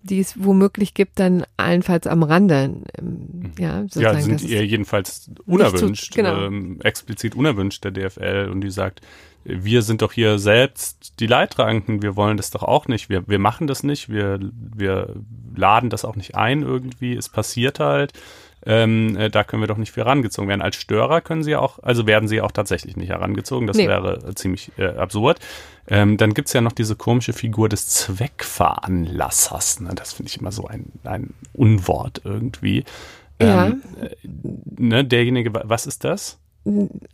[0.03, 4.17] die es womöglich gibt, dann allenfalls am Rande, ähm, ja, sozusagen.
[4.17, 6.45] Ja, sind ihr jedenfalls unerwünscht, zu, genau.
[6.45, 9.01] ähm, explizit unerwünscht der DFL und die sagt,
[9.43, 13.39] wir sind doch hier selbst die Leidtragenden, wir wollen das doch auch nicht, wir, wir
[13.39, 15.15] machen das nicht, wir, wir
[15.55, 18.13] laden das auch nicht ein irgendwie, es passiert halt
[18.67, 20.61] ähm, äh, da können wir doch nicht für herangezogen werden.
[20.61, 23.65] Als Störer können sie ja auch, also werden sie auch tatsächlich nicht herangezogen.
[23.65, 23.87] Das nee.
[23.87, 25.39] wäre äh, ziemlich äh, absurd.
[25.87, 29.79] Ähm, dann gibt's ja noch diese komische Figur des Zweckveranlassers.
[29.79, 29.91] Ne?
[29.95, 32.83] Das finde ich immer so ein, ein Unwort irgendwie.
[33.41, 33.67] Ja.
[33.67, 34.09] Ähm, äh,
[34.77, 36.37] ne, derjenige, was ist das?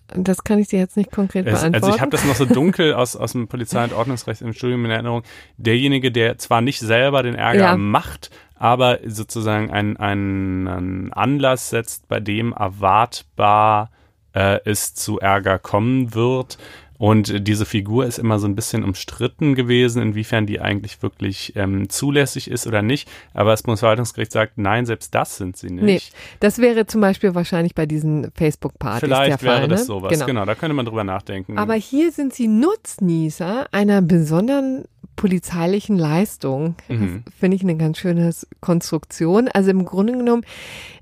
[0.07, 1.75] Das kann ich dir jetzt nicht konkret beantworten.
[1.75, 4.85] Also ich habe das noch so dunkel aus, aus dem Polizei- und Ordnungsrecht im Studium
[4.85, 5.21] in Erinnerung.
[5.57, 7.77] Derjenige, der zwar nicht selber den Ärger ja.
[7.77, 13.91] macht, aber sozusagen einen, einen Anlass setzt, bei dem erwartbar
[14.33, 16.57] äh, es zu Ärger kommen wird.
[17.03, 21.89] Und diese Figur ist immer so ein bisschen umstritten gewesen, inwiefern die eigentlich wirklich ähm,
[21.89, 23.09] zulässig ist oder nicht.
[23.33, 25.83] Aber das Bundesverwaltungsgericht sagt, nein, selbst das sind sie nicht.
[25.83, 26.01] Nee,
[26.39, 29.57] das wäre zum Beispiel wahrscheinlich bei diesen Facebook-Partys Vielleicht der Fall.
[29.59, 29.85] wäre das ne?
[29.85, 30.25] sowas, genau.
[30.27, 30.45] genau.
[30.45, 31.57] Da könnte man drüber nachdenken.
[31.57, 34.85] Aber hier sind sie Nutznießer einer besonderen
[35.17, 36.75] polizeilichen Leistung.
[36.87, 37.25] Mhm.
[37.37, 39.49] Finde ich eine ganz schöne Konstruktion.
[39.49, 40.45] Also im Grunde genommen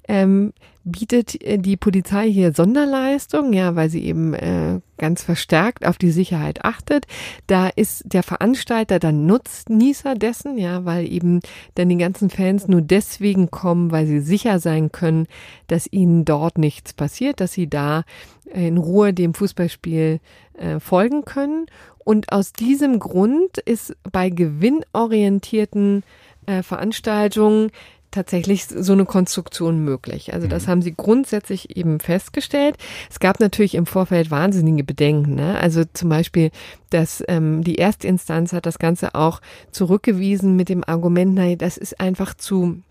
[0.08, 0.52] ähm,
[0.84, 6.12] bietet äh, die Polizei hier Sonderleistung, ja, weil sie eben äh, ganz verstärkt auf die
[6.12, 7.06] Sicherheit achtet.
[7.48, 11.40] Da ist der Veranstalter dann Nutznießer dessen, ja, weil eben
[11.76, 15.28] dann die ganzen Fans nur deswegen kommen, weil sie sicher sein können,
[15.68, 18.04] dass ihnen dort nichts passiert, dass sie da
[18.54, 20.20] in Ruhe dem Fußballspiel
[20.54, 21.68] äh, folgen können.
[22.04, 26.04] Und aus diesem Grund ist bei gewinnorientierten
[26.46, 27.72] äh, Veranstaltungen
[28.12, 30.34] tatsächlich so eine Konstruktion möglich.
[30.34, 30.72] Also das mhm.
[30.72, 32.78] haben sie grundsätzlich eben festgestellt.
[33.10, 35.36] Es gab natürlich im Vorfeld wahnsinnige Bedenken.
[35.36, 35.58] Ne?
[35.60, 36.52] Also zum Beispiel,
[36.90, 39.42] dass ähm, die erste Instanz hat das Ganze auch
[39.72, 42.82] zurückgewiesen mit dem Argument, nein, das ist einfach zu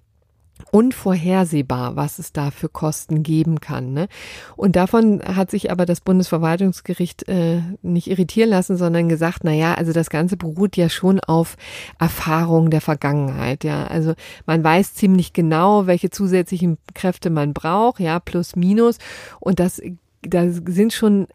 [0.71, 3.93] unvorhersehbar, was es da für Kosten geben kann.
[3.93, 4.09] Ne?
[4.57, 9.75] Und davon hat sich aber das Bundesverwaltungsgericht äh, nicht irritieren lassen, sondern gesagt, na ja,
[9.75, 11.57] also das Ganze beruht ja schon auf
[11.99, 13.65] Erfahrung der Vergangenheit.
[13.65, 14.15] Ja, also
[14.47, 18.99] man weiß ziemlich genau, welche zusätzlichen Kräfte man braucht, ja, plus minus.
[19.41, 19.81] Und das
[20.23, 21.27] da sind schon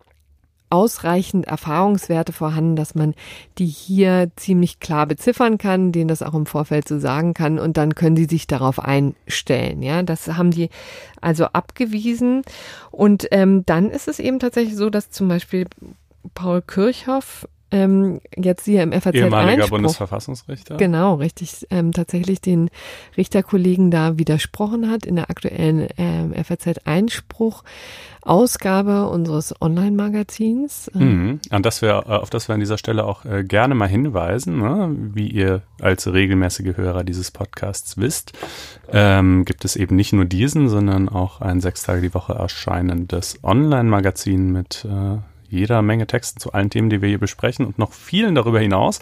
[0.76, 3.14] ausreichend Erfahrungswerte vorhanden, dass man
[3.58, 7.78] die hier ziemlich klar beziffern kann, denen das auch im Vorfeld so sagen kann und
[7.78, 9.82] dann können sie sich darauf einstellen.
[9.82, 10.70] Ja, das haben die
[11.22, 12.42] also abgewiesen
[12.92, 15.66] und ähm, dann ist es eben tatsächlich so, dass zum Beispiel
[16.34, 20.78] Paul Kirchhoff ähm, jetzt hier im FAZ Ehemaliger Einspruch, Bundesverfassungsrichter.
[20.78, 22.70] Genau, richtig, ähm, tatsächlich den
[23.18, 27.64] Richterkollegen da widersprochen hat in der aktuellen ähm, FAZ Einspruch
[28.26, 30.90] Ausgabe unseres Online-Magazins.
[30.94, 31.40] Mhm.
[31.52, 34.58] An das wir, äh, auf das wir an dieser Stelle auch äh, gerne mal hinweisen,
[34.58, 34.96] ne?
[35.14, 38.34] wie ihr als regelmäßige Hörer dieses Podcasts wisst,
[38.92, 43.38] ähm, gibt es eben nicht nur diesen, sondern auch ein sechs Tage die Woche erscheinendes
[43.44, 45.18] Online-Magazin mit äh,
[45.56, 49.00] jeder Menge Texten zu allen Themen, die wir hier besprechen und noch vielen darüber hinaus.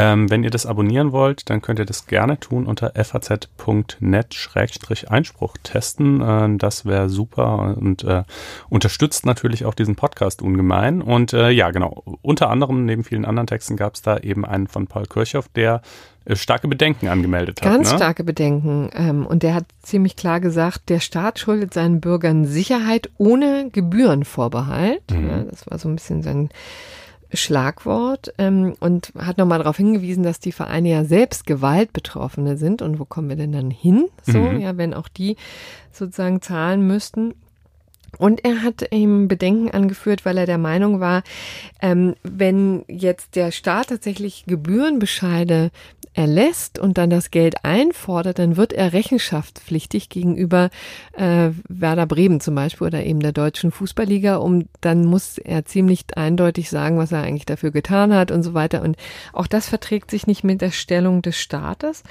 [0.00, 6.20] Ähm, wenn ihr das abonnieren wollt, dann könnt ihr das gerne tun unter faz.net-einspruch testen.
[6.20, 8.22] Äh, das wäre super und äh,
[8.68, 11.02] unterstützt natürlich auch diesen Podcast ungemein.
[11.02, 14.68] Und äh, ja, genau, unter anderem neben vielen anderen Texten gab es da eben einen
[14.68, 15.82] von Paul Kirchhoff, der
[16.26, 17.68] äh, starke Bedenken angemeldet hat.
[17.68, 17.96] Ganz ne?
[17.96, 18.90] starke Bedenken.
[18.94, 25.10] Ähm, und der hat ziemlich klar gesagt, der Staat schuldet seinen Bürgern Sicherheit ohne Gebührenvorbehalt.
[25.10, 25.28] Mhm.
[25.28, 26.50] Ja, das war so ein bisschen sein
[27.32, 32.98] Schlagwort ähm, und hat nochmal darauf hingewiesen, dass die Vereine ja selbst Gewaltbetroffene sind und
[32.98, 34.08] wo kommen wir denn dann hin?
[34.22, 34.60] So, mhm.
[34.60, 35.36] ja, wenn auch die
[35.92, 37.34] sozusagen zahlen müssten.
[38.16, 41.22] Und er hat ihm Bedenken angeführt, weil er der Meinung war,
[41.82, 45.70] ähm, wenn jetzt der Staat tatsächlich Gebührenbescheide
[46.14, 50.70] erlässt und dann das Geld einfordert, dann wird er rechenschaftspflichtig gegenüber
[51.12, 54.36] äh, Werder Bremen zum Beispiel oder eben der deutschen Fußballliga.
[54.36, 58.54] Um dann muss er ziemlich eindeutig sagen, was er eigentlich dafür getan hat und so
[58.54, 58.82] weiter.
[58.82, 58.96] Und
[59.32, 62.02] auch das verträgt sich nicht mit der Stellung des Staates.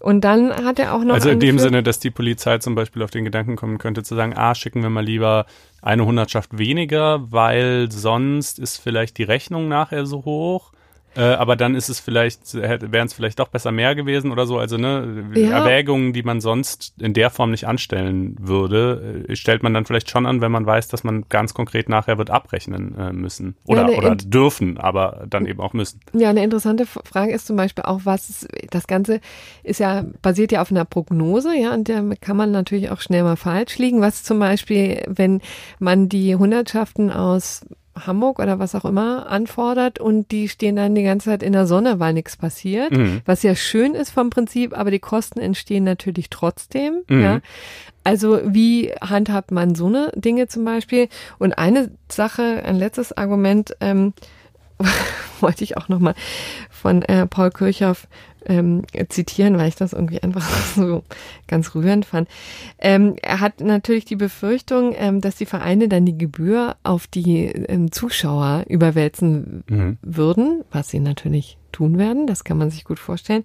[0.00, 3.02] Und dann hat er auch noch also in dem Sinne, dass die Polizei zum Beispiel
[3.02, 5.35] auf den Gedanken kommen könnte zu sagen, ah, schicken wir mal lieber
[5.82, 10.72] eine Hundertschaft weniger, weil sonst ist vielleicht die Rechnung nachher so hoch.
[11.16, 14.58] Äh, aber dann ist es vielleicht, wären es vielleicht doch besser mehr gewesen oder so.
[14.58, 15.58] Also ne, ja.
[15.58, 20.10] Erwägungen, die man sonst in der Form nicht anstellen würde, äh, stellt man dann vielleicht
[20.10, 23.56] schon an, wenn man weiß, dass man ganz konkret nachher wird abrechnen äh, müssen.
[23.66, 26.00] Oder, ja, oder dürfen, aber dann eben auch müssen.
[26.12, 29.20] Ja, eine interessante Frage ist zum Beispiel auch, was das Ganze
[29.62, 33.22] ist ja, basiert ja auf einer Prognose, ja, und da kann man natürlich auch schnell
[33.22, 34.00] mal falsch liegen.
[34.00, 35.40] Was zum Beispiel, wenn
[35.78, 37.64] man die Hundertschaften aus
[38.04, 41.66] Hamburg oder was auch immer anfordert und die stehen dann die ganze Zeit in der
[41.66, 43.22] Sonne, weil nichts passiert, mhm.
[43.24, 47.02] was ja schön ist vom Prinzip, aber die Kosten entstehen natürlich trotzdem.
[47.08, 47.22] Mhm.
[47.22, 47.40] Ja.
[48.04, 51.08] Also wie handhabt man so eine Dinge zum Beispiel?
[51.38, 54.12] Und eine Sache, ein letztes Argument, ähm,
[55.40, 56.14] wollte ich auch nochmal
[56.70, 58.06] von äh, Paul Kirchhoff
[58.46, 61.02] ähm, zitieren, weil ich das irgendwie einfach so
[61.46, 62.28] ganz rührend fand.
[62.78, 67.46] Ähm, er hat natürlich die Befürchtung, ähm, dass die Vereine dann die Gebühr auf die
[67.46, 69.98] ähm, Zuschauer überwälzen mhm.
[70.02, 72.26] würden, was sie natürlich tun werden.
[72.26, 73.44] Das kann man sich gut vorstellen.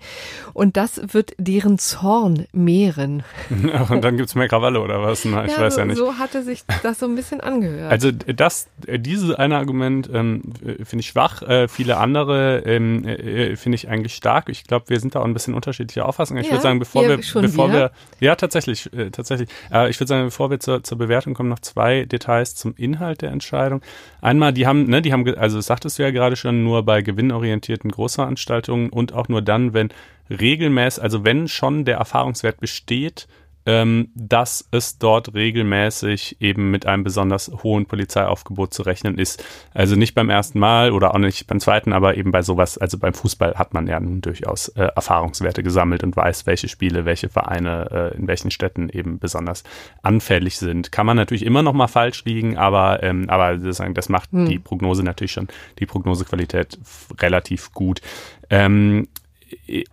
[0.54, 3.24] Und das wird deren Zorn mehren.
[3.90, 5.26] und dann gibt's mehr Krawalle oder was?
[5.26, 5.98] Na, ich ja, weiß so, ja nicht.
[5.98, 7.92] So hatte sich das so ein bisschen angehört.
[7.92, 10.42] Also das, dieses eine Argument ähm,
[10.84, 11.42] finde ich schwach.
[11.42, 14.48] Äh, viele andere ähm, äh, finde ich eigentlich stark.
[14.48, 16.38] Ich glaube, wir sind da auch ein bisschen unterschiedlicher Auffassung.
[16.38, 17.92] Ich ja, würde sagen, bevor wir, bevor wieder?
[18.20, 19.50] wir, ja tatsächlich, äh, tatsächlich.
[19.74, 23.22] Äh, ich würde sagen, bevor wir zur, zur Bewertung kommen, noch zwei Details zum Inhalt
[23.22, 23.82] der Entscheidung.
[24.22, 27.02] Einmal, die haben, ne, die haben, also das sagtest du ja gerade schon, nur bei
[27.02, 27.92] gewinnorientierten
[28.22, 29.90] Großveranstaltungen Veranstaltungen und auch nur dann, wenn
[30.30, 33.28] regelmäßig, also wenn schon der Erfahrungswert besteht,
[33.66, 39.44] ähm, dass es dort regelmäßig eben mit einem besonders hohen Polizeiaufgebot zu rechnen ist.
[39.74, 42.98] Also nicht beim ersten Mal oder auch nicht beim zweiten, aber eben bei sowas, also
[42.98, 47.30] beim Fußball hat man ja nun durchaus äh, Erfahrungswerte gesammelt und weiß, welche Spiele, welche
[47.30, 49.64] Vereine äh, in welchen Städten eben besonders
[50.02, 50.92] anfällig sind.
[50.92, 54.48] Kann man natürlich immer noch mal falsch liegen, aber, ähm, aber das macht hm.
[54.48, 55.48] die Prognose natürlich schon,
[55.80, 56.80] die Prognosequalität
[57.20, 58.02] relativ gut.
[58.50, 59.08] Ähm,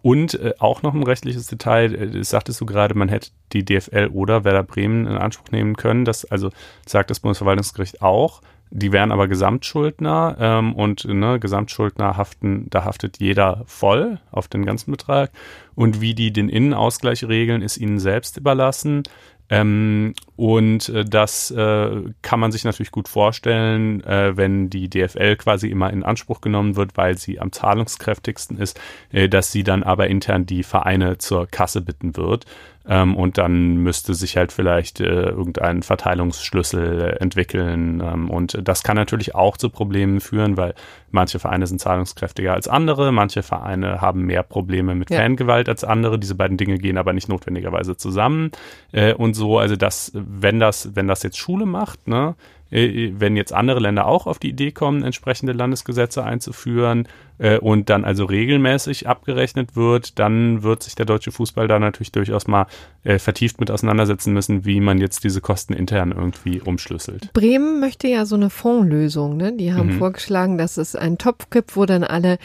[0.02, 3.64] und äh, auch noch ein rechtliches Detail, äh, das sagtest du gerade, man hätte die
[3.64, 6.04] DFL oder Werder Bremen in Anspruch nehmen können.
[6.04, 6.50] Das also
[6.86, 8.42] sagt das Bundesverwaltungsgericht auch.
[8.70, 14.66] Die wären aber Gesamtschuldner ähm, und ne, Gesamtschuldner haften, da haftet jeder voll auf den
[14.66, 15.30] ganzen Betrag.
[15.74, 19.04] Und wie die den Innenausgleich regeln, ist ihnen selbst überlassen.
[19.50, 25.36] Ähm, und äh, das äh, kann man sich natürlich gut vorstellen, äh, wenn die DFL
[25.36, 28.78] quasi immer in Anspruch genommen wird, weil sie am zahlungskräftigsten ist,
[29.10, 32.44] äh, dass sie dann aber intern die Vereine zur Kasse bitten wird.
[32.88, 38.00] Ähm, und dann müsste sich halt vielleicht äh, irgendein Verteilungsschlüssel entwickeln.
[38.00, 40.74] Ähm, und das kann natürlich auch zu Problemen führen, weil
[41.10, 45.18] manche Vereine sind zahlungskräftiger als andere, manche Vereine haben mehr Probleme mit ja.
[45.18, 46.18] Fangewalt als andere.
[46.18, 48.52] Diese beiden Dinge gehen aber nicht notwendigerweise zusammen.
[48.92, 52.36] Äh, und so, also das, wenn das, wenn das jetzt Schule macht, ne,
[52.70, 57.06] äh, wenn jetzt andere Länder auch auf die Idee kommen, entsprechende Landesgesetze einzuführen
[57.38, 62.12] äh, und dann also regelmäßig abgerechnet wird, dann wird sich der deutsche Fußball da natürlich
[62.12, 62.66] durchaus mal
[63.04, 67.32] äh, vertieft mit auseinandersetzen müssen, wie man jetzt diese Kosten intern irgendwie umschlüsselt.
[67.32, 69.36] Bremen möchte ja so eine Fondslösung.
[69.36, 69.52] Ne?
[69.56, 69.98] Die haben mhm.
[69.98, 72.38] vorgeschlagen, dass es einen Topf gibt, wo dann alle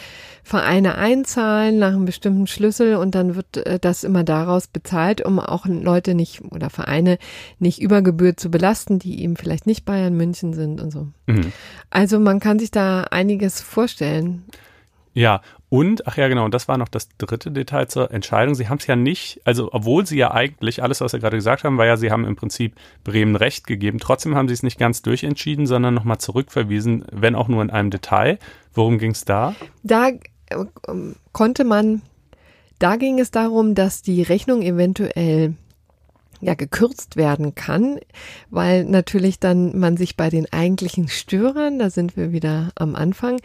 [0.43, 5.39] Vereine einzahlen nach einem bestimmten Schlüssel und dann wird äh, das immer daraus bezahlt, um
[5.39, 7.17] auch Leute nicht oder Vereine
[7.59, 11.07] nicht über Gebühr zu belasten, die eben vielleicht nicht Bayern München sind und so.
[11.27, 11.53] Mhm.
[11.89, 14.43] Also man kann sich da einiges vorstellen.
[15.13, 18.55] Ja, und, ach ja, genau, und das war noch das dritte Detail zur Entscheidung.
[18.55, 21.63] Sie haben es ja nicht, also obwohl sie ja eigentlich, alles, was Sie gerade gesagt
[21.63, 23.99] haben, war ja, Sie haben im Prinzip Bremen Recht gegeben.
[23.99, 27.91] Trotzdem haben Sie es nicht ganz durchentschieden, sondern nochmal zurückverwiesen, wenn auch nur in einem
[27.91, 28.39] Detail.
[28.73, 29.55] Worum ging es da?
[29.83, 30.09] Da
[31.31, 32.01] konnte man,
[32.79, 35.55] da ging es darum, dass die Rechnung eventuell
[36.43, 37.99] ja gekürzt werden kann,
[38.49, 43.39] weil natürlich dann man sich bei den eigentlichen Störern, da sind wir wieder am Anfang,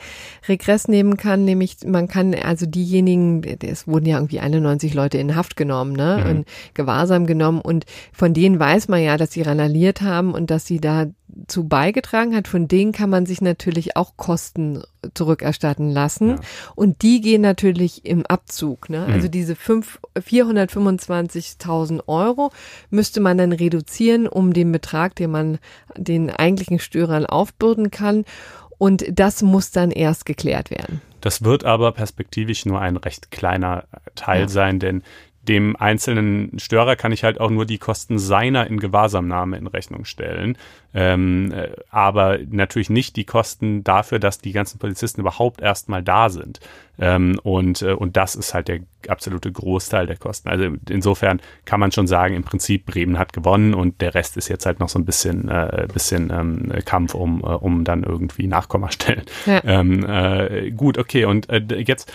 [0.49, 5.36] Regress nehmen kann, nämlich man kann also diejenigen, es wurden ja irgendwie 91 Leute in
[5.36, 6.30] Haft genommen, ne, mhm.
[6.30, 10.66] und Gewahrsam genommen und von denen weiß man ja, dass sie randaliert haben und dass
[10.66, 10.80] sie
[11.29, 14.83] dazu beigetragen hat, von denen kann man sich natürlich auch Kosten
[15.14, 16.31] zurückerstatten lassen.
[16.31, 16.41] Ja.
[16.74, 18.91] Und die gehen natürlich im Abzug.
[18.91, 19.07] Ne?
[19.07, 19.33] Also mhm.
[19.33, 22.51] diese 425.000 Euro
[22.91, 25.59] müsste man dann reduzieren, um den Betrag, den man
[25.97, 28.24] den eigentlichen Störern aufbürden kann.
[28.79, 31.03] Und das muss dann erst geklärt werden.
[31.20, 34.49] Das wird aber perspektivisch nur ein recht kleiner Teil ja.
[34.49, 35.03] sein, denn
[35.49, 40.05] dem einzelnen Störer kann ich halt auch nur die Kosten seiner in Gewahrsamnahme in Rechnung
[40.05, 40.59] stellen.
[40.94, 46.28] Ähm, äh, aber natürlich nicht die Kosten dafür, dass die ganzen Polizisten überhaupt erstmal da
[46.28, 46.61] sind.
[46.99, 50.49] Ähm, und, äh, und das ist halt der absolute Großteil der Kosten.
[50.49, 54.49] Also insofern kann man schon sagen, im Prinzip Bremen hat gewonnen und der Rest ist
[54.49, 58.46] jetzt halt noch so ein bisschen, äh, bisschen ähm, Kampf um, äh, um dann irgendwie
[58.46, 59.24] Nachkommastellen.
[59.46, 59.62] Ja.
[59.68, 62.11] Ähm, äh, gut, okay, und äh, jetzt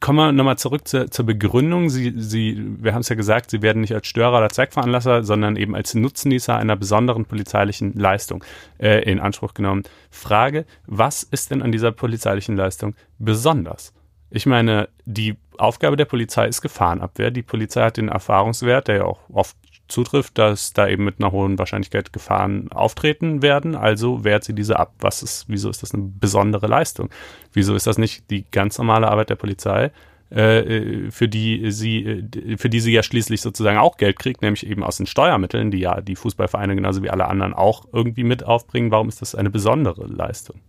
[0.00, 1.88] kommen wir nochmal zurück zur, zur Begründung.
[1.88, 5.56] Sie, Sie, wir haben es ja gesagt, Sie werden nicht als Störer oder Zweckveranlasser, sondern
[5.56, 8.44] eben als Nutznießer einer besonderen polizeilichen Leistung
[8.78, 9.84] äh, in Anspruch genommen.
[10.10, 13.92] Frage, was ist denn an dieser polizeilichen Leistung besonders?
[14.30, 17.30] Ich meine, die Aufgabe der Polizei ist Gefahrenabwehr.
[17.30, 19.56] Die Polizei hat den Erfahrungswert, der ja auch oft
[19.88, 23.74] zutrifft, dass da eben mit einer hohen Wahrscheinlichkeit Gefahren auftreten werden.
[23.74, 24.94] Also wehrt sie diese ab.
[25.00, 27.10] Was ist, wieso ist das eine besondere Leistung?
[27.52, 29.92] Wieso ist das nicht die ganz normale Arbeit der Polizei?
[30.28, 34.66] Äh, für die sie, äh, für die sie ja schließlich sozusagen auch Geld kriegt, nämlich
[34.66, 38.42] eben aus den Steuermitteln, die ja die Fußballvereine genauso wie alle anderen auch irgendwie mit
[38.44, 38.90] aufbringen.
[38.90, 40.60] Warum ist das eine besondere Leistung?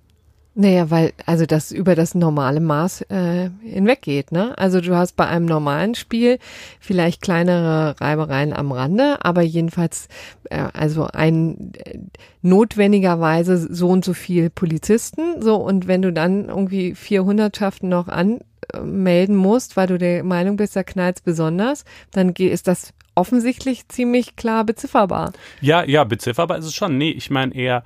[0.59, 4.57] Naja, weil also das über das normale Maß äh, hinweggeht, ne?
[4.57, 6.39] Also du hast bei einem normalen Spiel
[6.79, 10.07] vielleicht kleinere Reibereien am Rande, aber jedenfalls
[10.45, 11.99] äh, also ein äh,
[12.41, 18.07] notwendigerweise so und so viel Polizisten, so und wenn du dann irgendwie 400 Schaften noch
[18.07, 24.35] anmelden musst, weil du der Meinung bist, da knallt's besonders, dann ist das offensichtlich ziemlich
[24.35, 25.33] klar bezifferbar.
[25.59, 26.97] Ja, ja, bezifferbar ist es schon.
[26.97, 27.81] Nee, ich meine eher, äh,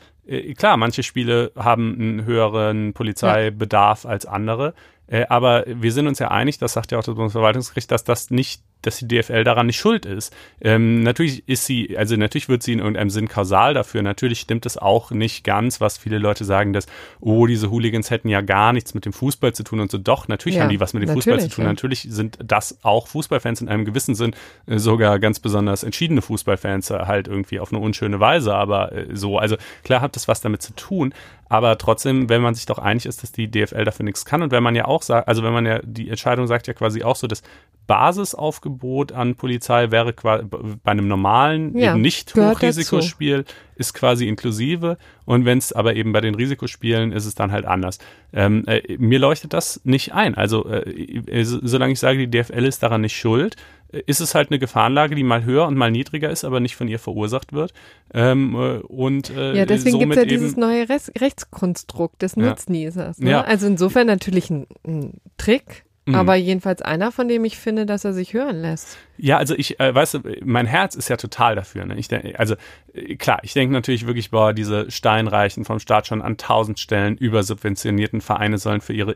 [0.57, 4.09] klar, manche Spiele haben einen höheren Polizeibedarf ja.
[4.09, 4.74] als andere.
[5.07, 8.30] Äh, aber wir sind uns ja einig, das sagt ja auch das Bundesverwaltungsgericht, dass das
[8.30, 10.34] nicht dass die DFL daran nicht schuld ist.
[10.59, 14.01] Ähm, natürlich ist sie, also natürlich wird sie in irgendeinem Sinn kausal dafür.
[14.01, 16.88] Natürlich stimmt es auch nicht ganz, was viele Leute sagen, dass,
[17.19, 19.97] oh, diese Hooligans hätten ja gar nichts mit dem Fußball zu tun und so.
[19.97, 21.65] Doch, natürlich ja, haben die was mit dem Fußball zu tun.
[21.65, 21.69] Ja.
[21.69, 26.89] Natürlich sind das auch Fußballfans in einem gewissen Sinn, äh, sogar ganz besonders entschiedene Fußballfans
[26.89, 29.38] äh, halt irgendwie auf eine unschöne Weise, aber äh, so.
[29.38, 31.13] Also klar hat das was damit zu tun,
[31.49, 34.51] aber trotzdem, wenn man sich doch einig ist, dass die DFL dafür nichts kann und
[34.51, 37.15] wenn man ja auch sagt, also wenn man ja, die Entscheidung sagt ja quasi auch
[37.15, 37.43] so, das
[38.72, 43.45] Basisaufgebot an Polizei wäre bei einem normalen, ja, eben nicht Hochrisikospiel,
[43.76, 47.65] ist quasi inklusive und wenn es aber eben bei den Risikospielen ist es dann halt
[47.65, 47.97] anders.
[48.34, 50.36] Ähm, äh, mir leuchtet das nicht ein.
[50.36, 53.55] Also äh, äh solange ich sage, die DFL ist daran nicht schuld,
[54.05, 56.88] ist es halt eine Gefahrenlage, die mal höher und mal niedriger ist, aber nicht von
[56.88, 57.74] ihr verursacht wird.
[58.13, 63.19] Ähm, äh, und, äh, ja, deswegen gibt es ja dieses neue Rest Rechtskonstrukt des Nutznießers.
[63.19, 63.32] Ne?
[63.32, 63.41] Ja.
[63.41, 66.16] Also insofern natürlich ein, ein Trick, Mhm.
[66.16, 68.97] Aber jedenfalls einer, von dem ich finde, dass er sich hören lässt.
[69.18, 71.86] Ja, also ich, äh, weißt du, mein Herz ist ja total dafür.
[71.86, 71.95] Ne?
[71.97, 72.56] Ich denk, also
[72.93, 77.18] äh, klar, ich denke natürlich wirklich, boah, diese Steinreichen vom Staat schon an tausend Stellen
[77.18, 79.16] übersubventionierten Vereine sollen für ihre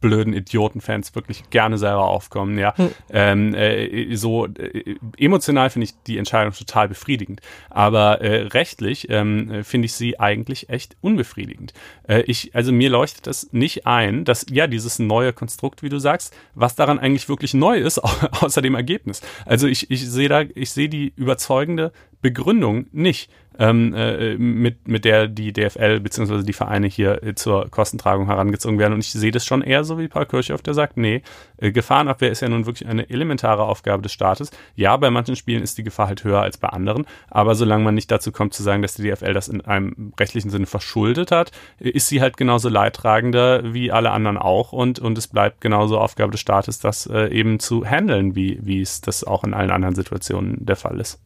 [0.00, 2.58] blöden Idiotenfans wirklich gerne selber aufkommen.
[2.58, 2.90] Ja, hm.
[3.10, 7.40] ähm, äh, so äh, emotional finde ich die Entscheidung total befriedigend,
[7.70, 11.72] aber äh, rechtlich ähm, finde ich sie eigentlich echt unbefriedigend.
[12.08, 15.98] Äh, ich, also mir leuchtet das nicht ein, dass ja dieses neue Konstrukt, wie du
[15.98, 17.98] sagst, was daran eigentlich wirklich neu ist,
[18.42, 19.22] außer dem Ergebnis.
[19.44, 25.04] Also ich, ich sehe da, ich sehe die überzeugende Begründung nicht ähm, äh, mit, mit
[25.04, 26.42] der die DFL bzw.
[26.42, 28.94] die Vereine hier äh, zur Kostentragung herangezogen werden.
[28.94, 31.22] Und ich sehe das schon eher so wie Paul Kirchhoff, der sagt, nee,
[31.58, 34.50] äh, Gefahrenabwehr ist ja nun wirklich eine elementare Aufgabe des Staates.
[34.76, 37.94] Ja, bei manchen Spielen ist die Gefahr halt höher als bei anderen, aber solange man
[37.94, 41.50] nicht dazu kommt zu sagen, dass die DFL das in einem rechtlichen Sinne verschuldet hat,
[41.80, 45.98] äh, ist sie halt genauso leidtragender wie alle anderen auch und, und es bleibt genauso
[45.98, 49.70] Aufgabe des Staates, das äh, eben zu handeln, wie, wie es das auch in allen
[49.70, 51.20] anderen Situationen der Fall ist.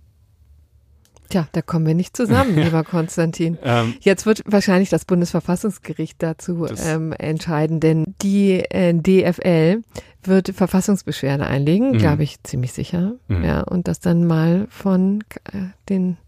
[1.33, 3.57] Tja, da kommen wir nicht zusammen, lieber Konstantin.
[3.65, 9.83] Ähm, Jetzt wird wahrscheinlich das Bundesverfassungsgericht dazu ähm, entscheiden, denn die äh, DFL
[10.23, 11.99] wird Verfassungsbeschwerde einlegen, mhm.
[11.99, 13.15] glaube ich, ziemlich sicher.
[13.29, 13.45] Mhm.
[13.45, 16.19] Ja, und das dann mal von äh, den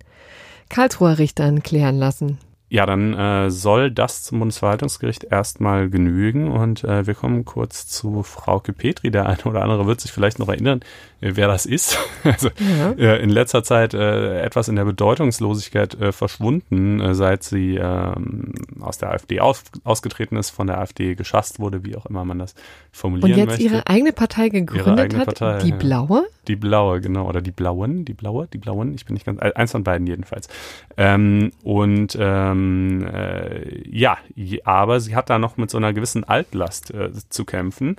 [0.70, 2.38] Karlsruher Richtern klären lassen.
[2.74, 8.24] Ja, dann äh, soll das zum Bundesverwaltungsgericht erstmal genügen und äh, wir kommen kurz zu
[8.24, 9.12] Frauke Petri.
[9.12, 10.80] Der eine oder andere wird sich vielleicht noch erinnern,
[11.20, 12.00] äh, wer das ist.
[12.24, 12.90] also ja.
[13.12, 18.12] äh, in letzter Zeit äh, etwas in der Bedeutungslosigkeit äh, verschwunden, äh, seit sie äh,
[18.80, 22.40] aus der AfD aus, ausgetreten ist, von der AfD geschasst wurde, wie auch immer man
[22.40, 22.56] das
[22.90, 23.42] formulieren möchte.
[23.42, 23.74] Und jetzt möchte.
[23.76, 26.26] ihre eigene Partei gegründet eigene hat, Partei, die Blaue?
[26.48, 29.70] Die Blaue, genau, oder die Blauen, die Blaue, die Blauen, ich bin nicht ganz, eins
[29.70, 30.48] von beiden jedenfalls.
[30.96, 34.18] Ähm, und ähm, ähm, äh, ja,
[34.64, 37.96] aber sie hat da noch mit so einer gewissen Altlast äh, zu kämpfen.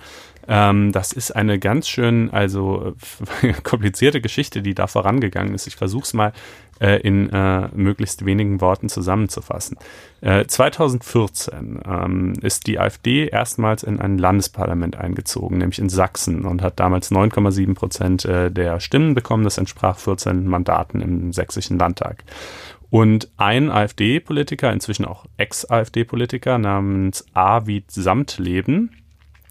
[0.48, 2.96] Ähm, das ist eine ganz schön, also
[3.64, 5.68] komplizierte Geschichte, die da vorangegangen ist.
[5.68, 6.34] Ich versuche es mal
[6.80, 9.78] äh, in äh, möglichst wenigen Worten zusammenzufassen.
[10.22, 16.62] Äh, 2014 ähm, ist die AfD erstmals in ein Landesparlament eingezogen, nämlich in Sachsen und
[16.62, 19.44] hat damals 9,7 Prozent äh, der Stimmen bekommen.
[19.44, 22.24] Das entsprach 14 Mandaten im sächsischen Landtag.
[22.90, 28.92] Und ein AfD-Politiker, inzwischen auch Ex-AfD-Politiker namens Arvid Samtleben,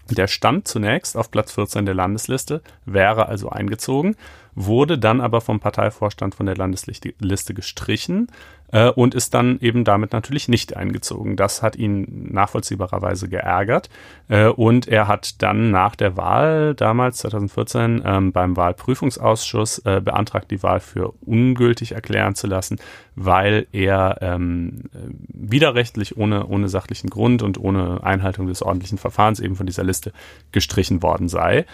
[0.09, 4.15] der stand zunächst auf Platz 14 der Landesliste, wäre also eingezogen,
[4.53, 8.27] wurde dann aber vom Parteivorstand von der Landesliste gestrichen
[8.71, 11.35] äh, und ist dann eben damit natürlich nicht eingezogen.
[11.35, 13.89] Das hat ihn nachvollziehbarerweise geärgert
[14.27, 20.51] äh, und er hat dann nach der Wahl damals 2014 ähm, beim Wahlprüfungsausschuss äh, beantragt,
[20.51, 22.77] die Wahl für ungültig erklären zu lassen,
[23.15, 24.83] weil er ähm,
[25.27, 30.11] widerrechtlich ohne, ohne sachlichen Grund und ohne Einhaltung des ordentlichen Verfahrens eben von dieser Liste
[30.51, 31.65] gestrichen worden sei.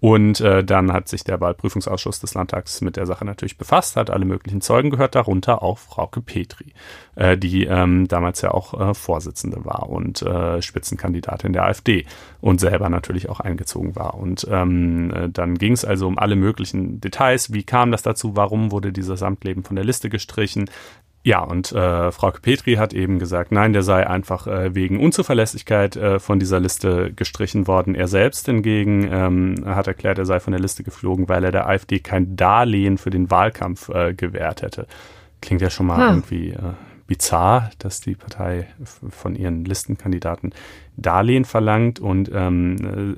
[0.00, 4.10] Und äh, dann hat sich der Wahlprüfungsausschuss des Landtags mit der Sache natürlich befasst, hat
[4.10, 6.72] alle möglichen Zeugen gehört, darunter auch Frauke Petri,
[7.16, 12.06] äh, die ähm, damals ja auch äh, Vorsitzende war und äh, Spitzenkandidatin der AfD
[12.40, 14.14] und selber natürlich auch eingezogen war.
[14.14, 17.52] Und ähm, äh, dann ging es also um alle möglichen Details.
[17.52, 18.36] Wie kam das dazu?
[18.36, 20.70] Warum wurde dieses Samtleben von der Liste gestrichen?
[21.22, 25.96] Ja, und äh, Frau Petri hat eben gesagt, nein, der sei einfach äh, wegen Unzuverlässigkeit
[25.96, 27.94] äh, von dieser Liste gestrichen worden.
[27.94, 31.68] Er selbst hingegen ähm, hat erklärt, er sei von der Liste geflogen, weil er der
[31.68, 34.86] AfD kein Darlehen für den Wahlkampf äh, gewährt hätte.
[35.42, 36.08] Klingt ja schon mal hm.
[36.08, 36.72] irgendwie äh,
[37.10, 40.54] bizarr, dass die Partei von ihren Listenkandidaten
[40.96, 42.76] Darlehen verlangt und ähm,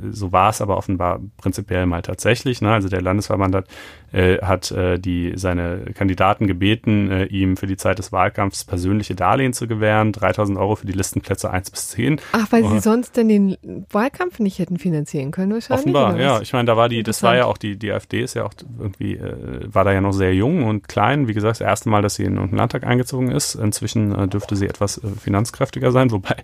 [0.09, 2.63] äh, so war es aber offenbar prinzipiell mal tatsächlich.
[2.63, 2.73] Ne?
[2.73, 3.69] Also der Landesverband hat,
[4.13, 9.15] äh, hat äh, die, seine Kandidaten gebeten, äh, ihm für die Zeit des Wahlkampfs persönliche
[9.15, 12.21] Darlehen zu gewähren, 3000 Euro für die Listenplätze 1 bis 10.
[12.33, 13.57] Ach, weil sie sonst denn den
[13.91, 15.87] Wahlkampf nicht hätten finanzieren können wahrscheinlich?
[15.87, 16.41] Offenbar, ja.
[16.41, 18.53] Ich meine, da war die, das war ja auch die, die AfD ist ja auch
[18.79, 21.29] irgendwie, äh, war da ja noch sehr jung und klein.
[21.29, 23.55] Wie gesagt, das erste Mal, dass sie in den Landtag eingezogen ist.
[23.55, 26.37] Inzwischen äh, dürfte sie etwas äh, finanzkräftiger sein, wobei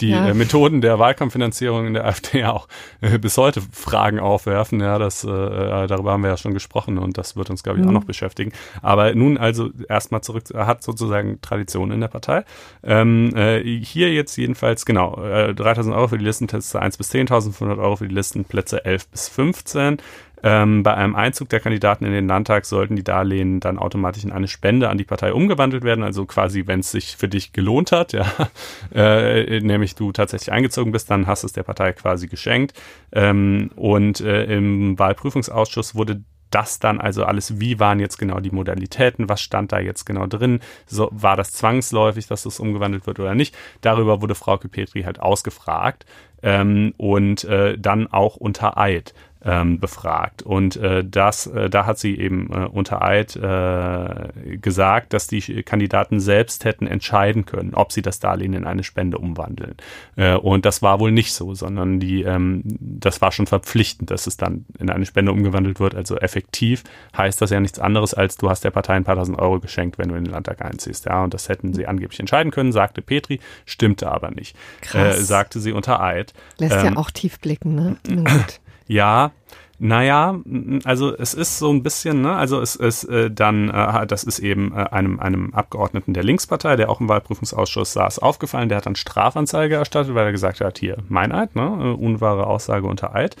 [0.00, 0.32] die ja.
[0.34, 2.68] Methoden der Wahlkampffinanzierung in der AfD ja auch
[3.00, 4.80] äh, bis heute Fragen aufwerfen.
[4.80, 7.78] Ja, das, äh, äh, darüber haben wir ja schon gesprochen und das wird uns, glaube
[7.78, 7.90] ich, mhm.
[7.90, 8.52] auch noch beschäftigen.
[8.82, 12.44] Aber nun also erstmal zurück, hat sozusagen Tradition in der Partei.
[12.82, 17.22] Ähm, äh, hier jetzt jedenfalls, genau, äh, 3000 Euro für die Listenplätze 1 bis 10,
[17.22, 19.98] 1500 Euro für die Listenplätze 11 bis 15.
[20.42, 24.32] Ähm, bei einem Einzug der Kandidaten in den Landtag sollten die Darlehen dann automatisch in
[24.32, 26.04] eine Spende an die Partei umgewandelt werden.
[26.04, 28.26] Also quasi, wenn es sich für dich gelohnt hat, ja,
[28.94, 32.74] äh, nämlich du tatsächlich eingezogen bist, dann hast es der Partei quasi geschenkt.
[33.12, 36.22] Ähm, und äh, im Wahlprüfungsausschuss wurde
[36.56, 40.26] das dann also alles, wie waren jetzt genau die Modalitäten, was stand da jetzt genau
[40.26, 43.54] drin, so, war das zwangsläufig, dass das umgewandelt wird oder nicht.
[43.82, 46.06] Darüber wurde Frau Petri halt ausgefragt
[46.42, 49.12] ähm, und äh, dann auch unter Eid
[49.46, 50.42] ähm, befragt.
[50.42, 55.62] Und äh, das, äh, da hat sie eben äh, unter Eid äh, gesagt, dass die
[55.62, 59.76] Kandidaten selbst hätten entscheiden können, ob sie das Darlehen in eine Spende umwandeln.
[60.16, 64.26] Äh, und das war wohl nicht so, sondern die, ähm, das war schon verpflichtend, dass
[64.26, 65.94] es dann in eine Spende umgewandelt wird.
[65.94, 66.82] Also effektiv
[67.16, 69.96] heißt das ja nichts anderes, als du hast der Partei ein paar tausend Euro geschenkt,
[69.98, 71.06] wenn du in den Landtag einziehst.
[71.06, 74.56] Ja, und das hätten sie angeblich entscheiden können, sagte Petri, stimmte aber nicht.
[74.80, 75.18] Krass.
[75.18, 76.34] Äh, sagte sie unter Eid.
[76.58, 77.96] Lässt ähm, ja auch tief blicken, ne?
[78.08, 78.60] Gut.
[78.86, 79.32] Ja,
[79.78, 80.40] naja,
[80.84, 84.38] also es ist so ein bisschen, ne, also es ist äh, dann, äh, das ist
[84.38, 88.86] eben äh, einem, einem Abgeordneten der Linkspartei, der auch im Wahlprüfungsausschuss saß, aufgefallen, der hat
[88.86, 93.36] dann Strafanzeige erstattet, weil er gesagt hat, hier, Meineid, ne, äh, unwahre Aussage unter Eid.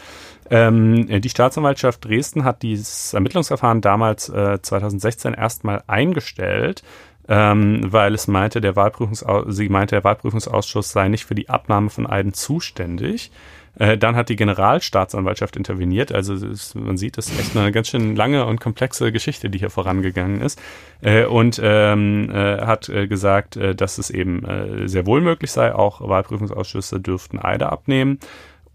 [0.50, 6.82] Ähm, die Staatsanwaltschaft Dresden hat dieses Ermittlungsverfahren damals äh, 2016 erstmal eingestellt,
[7.28, 11.88] ähm, weil es meinte, der Wahlprüfungsausschuss, sie meinte, der Wahlprüfungsausschuss sei nicht für die Abnahme
[11.88, 13.32] von Eiden zuständig.
[13.78, 16.12] Äh, dann hat die Generalstaatsanwaltschaft interveniert.
[16.12, 19.58] Also ist, man sieht, das ist echt eine ganz schön lange und komplexe Geschichte, die
[19.58, 20.60] hier vorangegangen ist.
[21.02, 24.46] Äh, und ähm, äh, hat äh, gesagt, äh, dass es eben
[24.86, 28.18] sehr wohl möglich sei, auch Wahlprüfungsausschüsse dürften Eide abnehmen.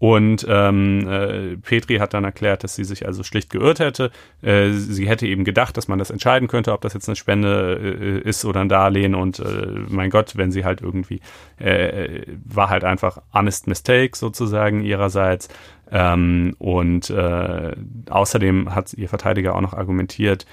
[0.02, 4.10] Und ähm, äh, Petri hat dann erklärt, dass sie sich also schlicht geirrt hätte.
[4.42, 7.78] Äh, sie hätte eben gedacht, dass man das entscheiden könnte, ob das jetzt eine Spende
[7.80, 9.14] äh, ist oder ein Darlehen.
[9.14, 11.20] Und äh, mein Gott, wenn sie halt irgendwie
[11.60, 15.48] äh, war halt einfach honest mistake sozusagen ihrerseits.
[15.92, 17.70] Ähm, und äh,
[18.10, 20.46] außerdem hat ihr Verteidiger auch noch argumentiert,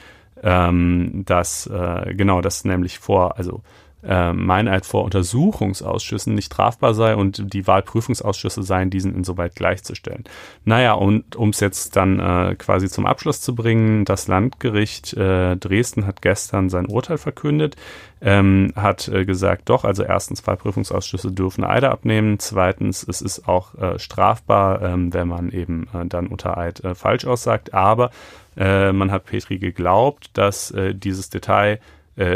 [0.44, 3.64] ähm, dass äh, genau das nämlich vor, also
[4.02, 10.24] äh, Meineid vor Untersuchungsausschüssen nicht strafbar sei und die Wahlprüfungsausschüsse seien diesen insoweit gleichzustellen.
[10.64, 15.58] Naja, und um es jetzt dann äh, quasi zum Abschluss zu bringen, das Landgericht äh,
[15.58, 17.76] Dresden hat gestern sein Urteil verkündet,
[18.22, 23.76] ähm, hat äh, gesagt, doch, also erstens, Wahlprüfungsausschüsse dürfen Eide abnehmen, zweitens, es ist auch
[23.76, 28.12] äh, strafbar, ähm, wenn man eben äh, dann unter Eid falsch aussagt, aber
[28.56, 31.80] man hat Petri geglaubt, dass dieses Detail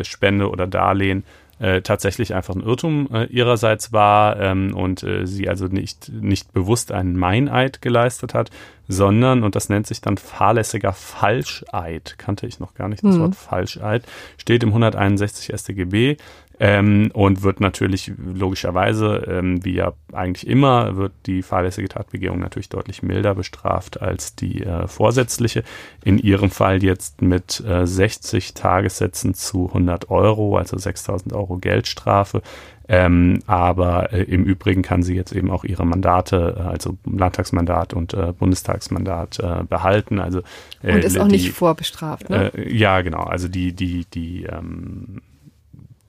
[0.03, 1.25] Spende oder Darlehen
[1.59, 6.53] äh, tatsächlich einfach ein Irrtum äh, ihrerseits war ähm, und äh, sie also nicht, nicht
[6.53, 8.49] bewusst einen Meineid geleistet hat,
[8.87, 13.21] sondern, und das nennt sich dann fahrlässiger Falscheid, kannte ich noch gar nicht das mhm.
[13.21, 14.03] Wort Falscheid,
[14.37, 16.17] steht im 161 StGB
[16.59, 22.69] ähm, und wird natürlich logischerweise, ähm, wie ja eigentlich immer, wird die fahrlässige Tatbegehung natürlich
[22.69, 25.63] deutlich milder bestraft als die äh, vorsätzliche.
[26.03, 32.41] In ihrem Fall jetzt mit äh, 60 Tagessätzen zu 100 Euro, also 6000 Euro Geldstrafe.
[32.87, 37.93] Ähm, aber äh, im Übrigen kann sie jetzt eben auch ihre Mandate, äh, also Landtagsmandat
[37.93, 40.19] und äh, Bundestagsmandat äh, behalten.
[40.19, 40.41] Also
[40.81, 42.51] äh, und ist auch die, nicht vorbestraft, ne?
[42.67, 43.23] Ja, genau.
[43.23, 45.21] Also die die die ähm,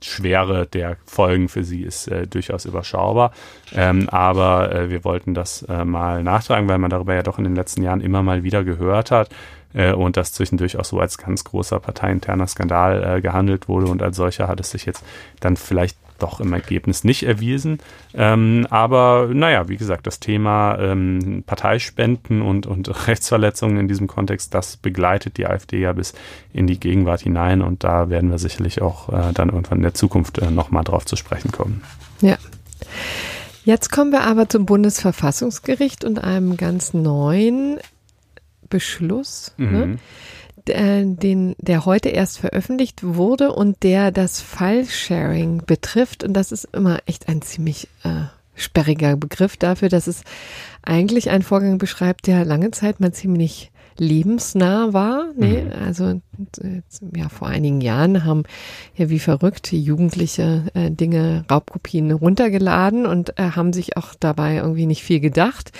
[0.02, 3.32] Schwere der Folgen für sie ist durchaus überschaubar.
[3.72, 7.82] Ähm, aber wir wollten das mal nachtragen, weil man darüber ja doch in den letzten
[7.82, 9.30] Jahren immer mal wieder gehört hat
[9.72, 14.18] und das zwischendurch auch so als ganz großer parteiinterner Skandal äh, gehandelt wurde und als
[14.18, 15.02] solcher hat es sich jetzt
[15.40, 17.78] dann vielleicht doch im Ergebnis nicht erwiesen.
[18.14, 24.54] Ähm, aber naja, wie gesagt, das Thema ähm, Parteispenden und, und Rechtsverletzungen in diesem Kontext,
[24.54, 26.14] das begleitet die AfD ja bis
[26.52, 29.94] in die Gegenwart hinein und da werden wir sicherlich auch äh, dann irgendwann in der
[29.94, 31.82] Zukunft äh, nochmal drauf zu sprechen kommen.
[32.22, 32.38] Ja.
[33.64, 37.78] Jetzt kommen wir aber zum Bundesverfassungsgericht und einem ganz neuen
[38.70, 39.52] Beschluss.
[39.56, 39.66] Ne?
[39.66, 39.72] Mhm.
[39.72, 39.98] Ne?
[40.68, 46.24] Äh, den, der heute erst veröffentlicht wurde und der das File-Sharing betrifft.
[46.24, 50.22] Und das ist immer echt ein ziemlich äh, sperriger Begriff dafür, dass es
[50.82, 55.26] eigentlich einen Vorgang beschreibt, der lange Zeit mal ziemlich lebensnah war.
[55.36, 55.72] Nee, mhm.
[55.84, 56.20] Also
[57.14, 58.42] ja, vor einigen Jahren haben
[58.96, 64.86] ja wie verrückt Jugendliche äh, Dinge, Raubkopien runtergeladen und äh, haben sich auch dabei irgendwie
[64.86, 65.72] nicht viel gedacht.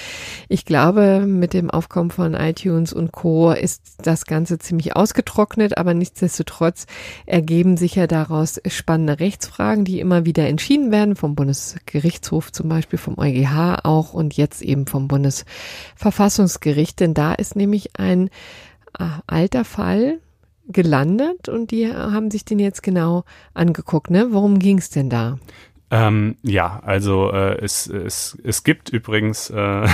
[0.49, 3.51] Ich glaube, mit dem Aufkommen von iTunes und Co.
[3.51, 6.87] ist das Ganze ziemlich ausgetrocknet, aber nichtsdestotrotz
[7.27, 12.99] ergeben sich ja daraus spannende Rechtsfragen, die immer wieder entschieden werden, vom Bundesgerichtshof zum Beispiel,
[12.99, 19.65] vom EuGH auch und jetzt eben vom Bundesverfassungsgericht, denn da ist nämlich ein äh, alter
[19.65, 20.21] Fall
[20.67, 24.11] gelandet und die haben sich den jetzt genau angeguckt.
[24.11, 24.29] Ne?
[24.31, 25.39] Worum ging es denn da?
[25.91, 29.87] Ähm, ja, also äh, es, es, es gibt übrigens äh,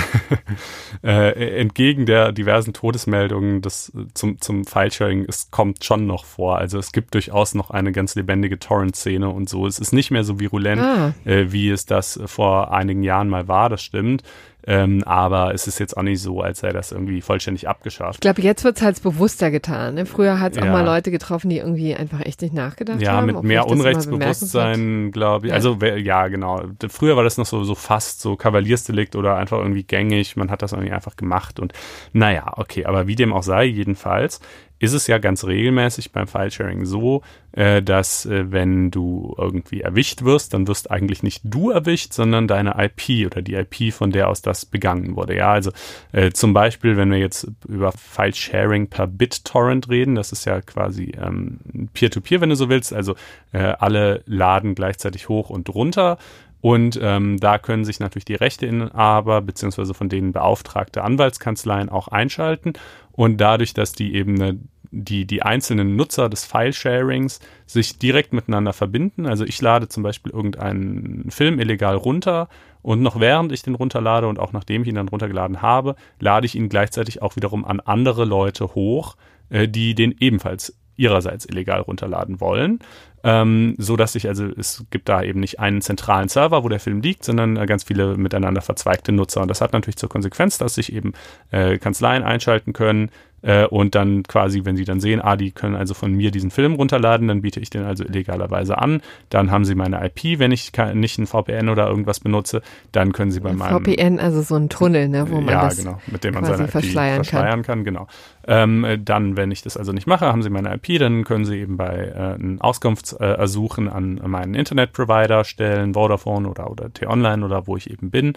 [1.03, 6.57] äh, entgegen der diversen Todesmeldungen des, zum, zum File-Sharing, es kommt schon noch vor.
[6.57, 9.67] Also es gibt durchaus noch eine ganz lebendige Torrent-Szene und so.
[9.67, 11.13] Es ist nicht mehr so virulent, ah.
[11.25, 14.23] äh, wie es das vor einigen Jahren mal war, das stimmt.
[14.67, 18.15] Ähm, aber es ist jetzt auch nicht so, als sei das irgendwie vollständig abgeschafft.
[18.15, 19.95] Ich glaube, jetzt wird es halt bewusster getan.
[19.95, 20.05] Ne?
[20.05, 20.63] Früher hat es ja.
[20.63, 23.27] auch mal Leute getroffen, die irgendwie einfach echt nicht nachgedacht ja, haben.
[23.27, 25.49] Ja, mit mehr Unrechtsbewusstsein, glaube ich.
[25.49, 25.55] Ja.
[25.55, 26.63] Also ja, genau.
[26.89, 30.35] Früher war das noch so, so fast so Kavaliersdelikt oder einfach irgendwie gängig.
[30.35, 31.73] Man hat das irgendwie einfach gemacht und
[32.13, 32.85] naja, okay.
[32.85, 34.41] Aber wie dem auch sei, jedenfalls
[34.81, 37.21] ist es ja ganz regelmäßig beim Filesharing so,
[37.51, 42.47] äh, dass äh, wenn du irgendwie erwischt wirst, dann wirst eigentlich nicht du erwischt, sondern
[42.47, 45.35] deine IP oder die IP, von der aus das begangen wurde.
[45.35, 45.71] Ja, also
[46.13, 51.13] äh, zum Beispiel, wenn wir jetzt über Filesharing per BitTorrent reden, das ist ja quasi
[51.21, 51.59] ähm,
[51.93, 53.15] Peer-to-Peer, -Peer, wenn du so willst, also
[53.51, 56.17] äh, alle laden gleichzeitig hoch und runter.
[56.61, 62.73] Und ähm, da können sich natürlich die Rechteinhaber beziehungsweise von denen beauftragte Anwaltskanzleien auch einschalten.
[63.11, 64.59] Und dadurch, dass die eben eine
[64.91, 69.25] die, die einzelnen Nutzer des File-Sharings sich direkt miteinander verbinden.
[69.25, 72.49] Also ich lade zum Beispiel irgendeinen Film illegal runter
[72.81, 76.45] und noch während ich den runterlade und auch nachdem ich ihn dann runtergeladen habe, lade
[76.45, 79.15] ich ihn gleichzeitig auch wiederum an andere Leute hoch,
[79.49, 82.79] äh, die den ebenfalls ihrerseits illegal runterladen wollen
[83.23, 86.79] ähm, so dass sich also es gibt da eben nicht einen zentralen Server, wo der
[86.79, 89.41] Film liegt, sondern äh, ganz viele miteinander verzweigte Nutzer.
[89.41, 91.13] Und das hat natürlich zur Konsequenz, dass sich eben
[91.51, 93.09] äh, Kanzleien einschalten können,
[93.41, 96.51] äh, und dann quasi, wenn sie dann sehen, ah, die können also von mir diesen
[96.51, 99.01] Film runterladen, dann biete ich den also illegalerweise an.
[99.29, 102.61] Dann haben sie meine IP, wenn ich nicht ein VPN oder irgendwas benutze,
[102.91, 105.77] dann können sie bei meinem VPN, also so ein Tunnel, ne, wo man ja, das
[105.77, 107.83] genau, mit dem man seine IP verschleiern, verschleiern kann.
[107.83, 107.83] kann.
[107.83, 108.07] genau.
[108.47, 111.59] Ähm, dann, wenn ich das also nicht mache, haben sie meine IP, dann können sie
[111.59, 117.67] eben bei äh, ein Auskunftsersuchen äh, an meinen Internetprovider stellen, Vodafone oder oder T-Online oder
[117.67, 118.33] wo ich eben bin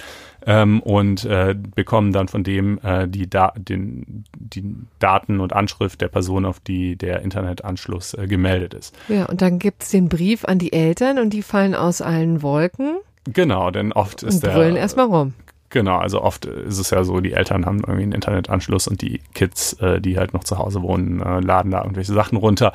[0.46, 4.64] ähm, und äh, bekommen dann von dem äh, die, da den, die
[4.98, 8.94] Daten und Anschrift der Person, auf die der Internetanschluss äh, gemeldet ist.
[9.08, 12.42] Ja, und dann gibt es den Brief an die Eltern und die fallen aus allen
[12.42, 12.96] Wolken.
[13.32, 15.34] Genau, denn oft ist und brüllen erstmal rum.
[15.70, 19.20] Genau, also oft ist es ja so, die Eltern haben irgendwie einen Internetanschluss und die
[19.34, 22.72] Kids, äh, die halt noch zu Hause wohnen, äh, laden da irgendwelche Sachen runter.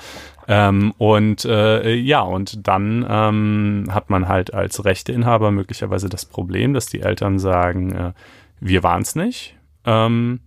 [0.51, 6.73] Ähm, und äh, ja, und dann ähm, hat man halt als Rechteinhaber möglicherweise das Problem,
[6.73, 8.13] dass die Eltern sagen, äh,
[8.59, 9.55] wir waren es nicht.
[9.85, 10.39] Ähm,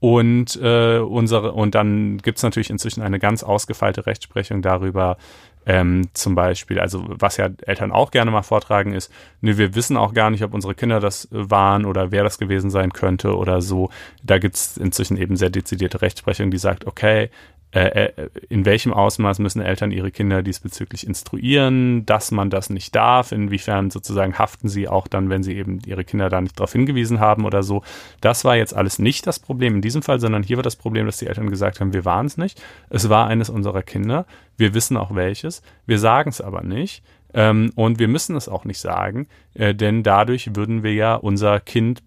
[0.00, 5.18] und äh, unsere, und dann gibt es natürlich inzwischen eine ganz ausgefeilte Rechtsprechung darüber,
[5.66, 9.12] ähm, zum Beispiel, also was ja Eltern auch gerne mal vortragen ist,
[9.42, 12.70] ne, wir wissen auch gar nicht, ob unsere Kinder das waren oder wer das gewesen
[12.70, 13.90] sein könnte oder so.
[14.22, 17.30] Da gibt es inzwischen eben sehr dezidierte Rechtsprechung, die sagt, okay,
[17.76, 22.94] äh, äh, in welchem Ausmaß müssen Eltern ihre Kinder diesbezüglich instruieren, dass man das nicht
[22.94, 26.72] darf, inwiefern sozusagen haften sie auch dann, wenn sie eben ihre Kinder da nicht darauf
[26.72, 27.82] hingewiesen haben oder so.
[28.22, 31.04] Das war jetzt alles nicht das Problem in diesem Fall, sondern hier war das Problem,
[31.04, 32.62] dass die Eltern gesagt haben, wir waren es nicht.
[32.88, 34.24] Es war eines unserer Kinder.
[34.56, 35.60] Wir wissen auch welches.
[35.84, 37.02] Wir sagen es aber nicht.
[37.34, 41.60] Ähm, und wir müssen es auch nicht sagen, äh, denn dadurch würden wir ja unser
[41.60, 42.02] Kind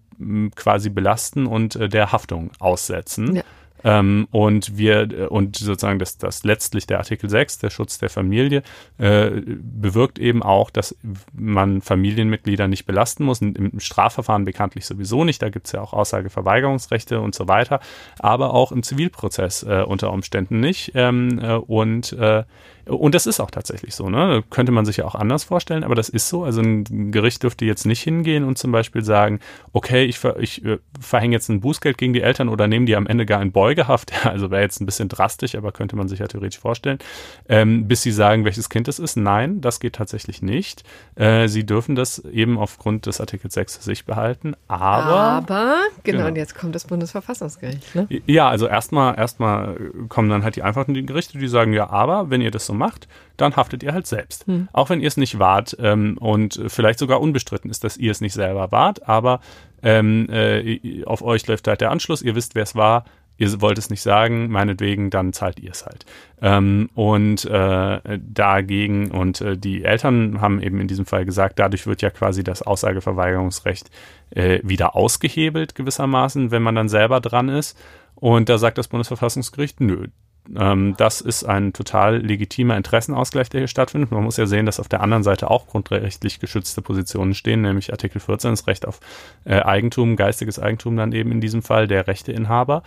[0.56, 3.36] quasi belasten und der Haftung aussetzen.
[3.36, 3.42] Ja.
[3.84, 8.10] Ähm, und wir, äh, und sozusagen das, das letztlich der Artikel 6, der Schutz der
[8.10, 8.62] Familie,
[8.98, 10.96] äh, bewirkt eben auch, dass
[11.32, 13.40] man Familienmitglieder nicht belasten muss.
[13.40, 17.80] Im Strafverfahren bekanntlich sowieso nicht, da gibt es ja auch Aussageverweigerungsrechte und so weiter,
[18.18, 20.92] aber auch im Zivilprozess äh, unter Umständen nicht.
[20.94, 22.44] Ähm, äh, und äh,
[22.90, 24.42] Und das ist auch tatsächlich so, ne?
[24.50, 26.44] Könnte man sich ja auch anders vorstellen, aber das ist so.
[26.44, 29.40] Also ein Gericht dürfte jetzt nicht hingehen und zum Beispiel sagen,
[29.72, 32.96] okay, ich, ver ich äh, verhänge jetzt ein Bußgeld gegen die Eltern oder nehme die
[32.96, 34.12] am Ende gar in Beugehaft.
[34.30, 36.98] Also wäre jetzt ein bisschen drastisch, aber könnte man sich ja theoretisch vorstellen.
[37.48, 39.16] Ähm, bis sie sagen, welches Kind es ist.
[39.16, 40.84] Nein, das geht tatsächlich nicht.
[41.16, 44.54] Äh, sie dürfen das eben aufgrund des Artikels 6 für sich behalten.
[44.68, 45.16] Aber.
[45.16, 46.28] Aber, genau, genau.
[46.28, 47.94] und jetzt kommt das Bundesverfassungsgericht.
[47.94, 48.06] Ne?
[48.26, 49.76] Ja, also erstmal erstmal
[50.08, 53.06] kommen dann halt die einfachen Gerichte, die sagen, ja, aber wenn ihr das so macht,
[53.36, 54.46] dann haftet ihr halt selbst.
[54.46, 54.68] Hm.
[54.72, 58.20] Auch wenn ihr es nicht wart ähm, und vielleicht sogar unbestritten ist, dass ihr es
[58.20, 59.40] nicht selber wart, aber
[59.82, 63.04] ähm, äh, auf euch läuft halt der Anschluss, ihr wisst, wer es war,
[63.40, 66.04] ihr wollt es nicht sagen, meinetwegen, dann zahlt ihr es halt.
[66.42, 71.86] Ähm, und äh, dagegen, und äh, die Eltern haben eben in diesem Fall gesagt, dadurch
[71.86, 73.90] wird ja quasi das Aussageverweigerungsrecht
[74.30, 77.78] äh, wieder ausgehebelt gewissermaßen, wenn man dann selber dran ist.
[78.14, 80.08] Und da sagt das Bundesverfassungsgericht, nö,
[80.56, 84.10] ähm, das ist ein total legitimer Interessenausgleich, der hier stattfindet.
[84.10, 87.92] Man muss ja sehen, dass auf der anderen Seite auch grundrechtlich geschützte Positionen stehen, nämlich
[87.92, 89.00] Artikel 14, das Recht auf
[89.44, 92.82] äh, Eigentum, geistiges Eigentum dann eben in diesem Fall der Rechteinhaber.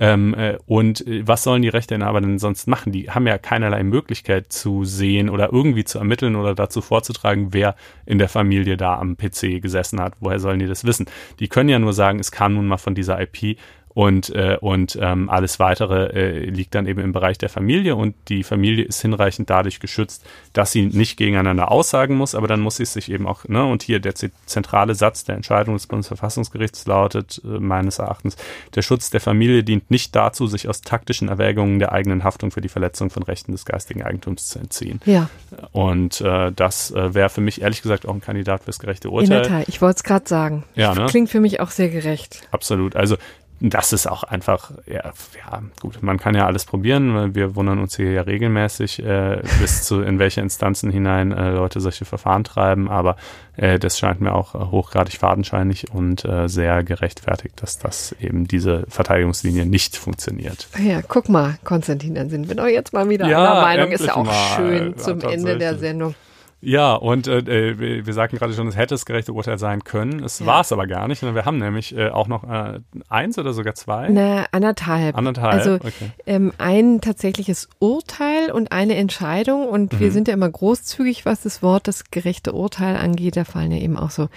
[0.00, 2.92] Ähm, äh, und äh, was sollen die Rechteinhaber denn sonst machen?
[2.92, 7.74] Die haben ja keinerlei Möglichkeit zu sehen oder irgendwie zu ermitteln oder dazu vorzutragen, wer
[8.06, 10.14] in der Familie da am PC gesessen hat.
[10.20, 11.06] Woher sollen die das wissen?
[11.40, 13.58] Die können ja nur sagen, es kam nun mal von dieser IP
[13.98, 18.14] und, äh, und ähm, alles weitere äh, liegt dann eben im Bereich der Familie und
[18.28, 22.76] die Familie ist hinreichend dadurch geschützt, dass sie nicht gegeneinander aussagen muss, aber dann muss
[22.76, 27.42] sie sich eben auch, ne, und hier der zentrale Satz der Entscheidung des Bundesverfassungsgerichts lautet
[27.44, 28.36] äh, meines Erachtens,
[28.76, 32.60] der Schutz der Familie dient nicht dazu, sich aus taktischen Erwägungen der eigenen Haftung für
[32.60, 35.00] die Verletzung von Rechten des geistigen Eigentums zu entziehen.
[35.06, 35.28] Ja.
[35.72, 39.24] Und äh, das äh, wäre für mich ehrlich gesagt auch ein Kandidat fürs gerechte Urteil.
[39.24, 40.62] In der Tat, ich wollte es gerade sagen.
[40.76, 41.06] Ja, ne?
[41.06, 42.46] Klingt für mich auch sehr gerecht.
[42.52, 42.94] Absolut.
[42.94, 43.16] Also
[43.60, 47.80] das ist auch einfach, ja, ja, gut, man kann ja alles probieren, weil wir wundern
[47.80, 52.44] uns hier ja regelmäßig, äh, bis zu in welche Instanzen hinein äh, Leute solche Verfahren
[52.44, 53.16] treiben, aber
[53.56, 58.46] äh, das scheint mir auch äh, hochgradig fadenscheinig und äh, sehr gerechtfertigt, dass das eben
[58.46, 60.68] diese Verteidigungslinie nicht funktioniert.
[60.78, 64.04] Ja, guck mal, Konstantin, dann sind wir doch jetzt mal wieder ja, einer Meinung, ist
[64.04, 66.14] ja auch mal, schön zum Ende der Sendung.
[66.60, 70.22] Ja, und äh, äh wir sagten gerade schon, es hätte das gerechte Urteil sein können.
[70.24, 70.46] Es ja.
[70.46, 71.22] war es aber gar nicht.
[71.22, 74.08] Wir haben nämlich äh, auch noch äh, eins oder sogar zwei.
[74.10, 75.16] Na, anderthalb.
[75.16, 75.54] Anderthalb.
[75.54, 76.10] Also okay.
[76.26, 79.68] ähm, ein tatsächliches Urteil und eine Entscheidung.
[79.68, 80.00] Und mhm.
[80.00, 83.36] wir sind ja immer großzügig, was das Wort das gerechte Urteil angeht.
[83.36, 84.28] Da fallen ja eben auch so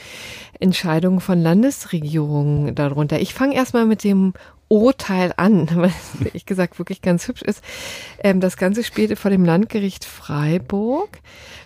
[0.60, 3.20] Entscheidungen von Landesregierungen darunter.
[3.20, 4.34] Ich fange erstmal mit dem
[4.72, 5.94] Urteil an, was
[6.34, 7.62] ich gesagt wirklich ganz hübsch ist.
[8.20, 11.20] Ähm, das Ganze spielte vor dem Landgericht Freiburg.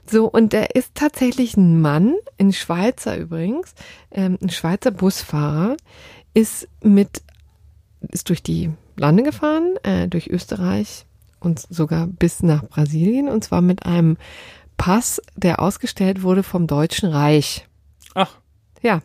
[0.09, 3.75] So, und er ist tatsächlich ein Mann, ein Schweizer übrigens,
[4.11, 5.77] ähm, ein Schweizer Busfahrer,
[6.33, 7.21] ist mit,
[8.11, 11.05] ist durch die Lande gefahren, äh, durch Österreich
[11.39, 14.17] und sogar bis nach Brasilien, und zwar mit einem
[14.77, 17.67] Pass, der ausgestellt wurde vom Deutschen Reich.
[18.15, 18.37] Ach.
[18.81, 19.01] Ja.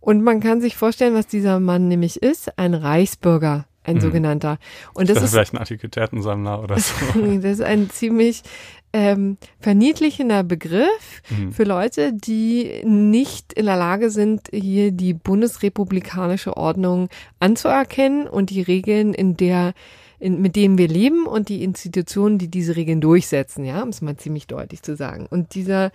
[0.00, 4.00] Und man kann sich vorstellen, was dieser Mann nämlich ist, ein Reichsbürger, ein mhm.
[4.00, 4.58] sogenannter.
[4.94, 6.94] Und das, das ist vielleicht ein Antiquitätensammler oder so.
[7.14, 8.42] das ist ein ziemlich
[8.92, 11.52] ähm, verniedlichender Begriff mhm.
[11.52, 18.62] für Leute, die nicht in der Lage sind, hier die bundesrepublikanische Ordnung anzuerkennen und die
[18.62, 19.74] Regeln, in der
[20.20, 24.00] in, mit denen wir leben und die Institutionen, die diese Regeln durchsetzen, ja, um es
[24.00, 25.26] mal ziemlich deutlich zu sagen.
[25.30, 25.92] Und dieser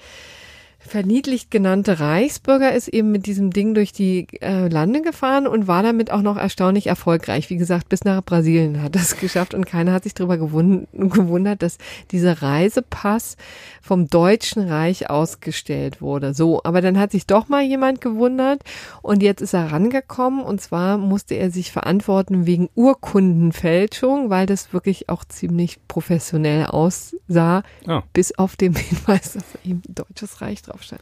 [0.86, 5.82] verniedlicht genannte Reichsbürger ist eben mit diesem Ding durch die äh, Lande gefahren und war
[5.82, 7.50] damit auch noch erstaunlich erfolgreich.
[7.50, 11.78] Wie gesagt, bis nach Brasilien hat das geschafft und keiner hat sich darüber gewundert, dass
[12.12, 13.38] dieser Reisepass
[13.82, 16.34] vom Deutschen Reich ausgestellt wurde.
[16.34, 18.62] So, aber dann hat sich doch mal jemand gewundert
[19.02, 24.74] und jetzt ist er rangekommen und zwar musste er sich verantworten wegen Urkundenfälschung, weil das
[24.74, 28.02] wirklich auch ziemlich professionell aussah, oh.
[28.12, 31.02] bis auf den Hinweis, dass ihm Deutsches Reich drauf drauf stand.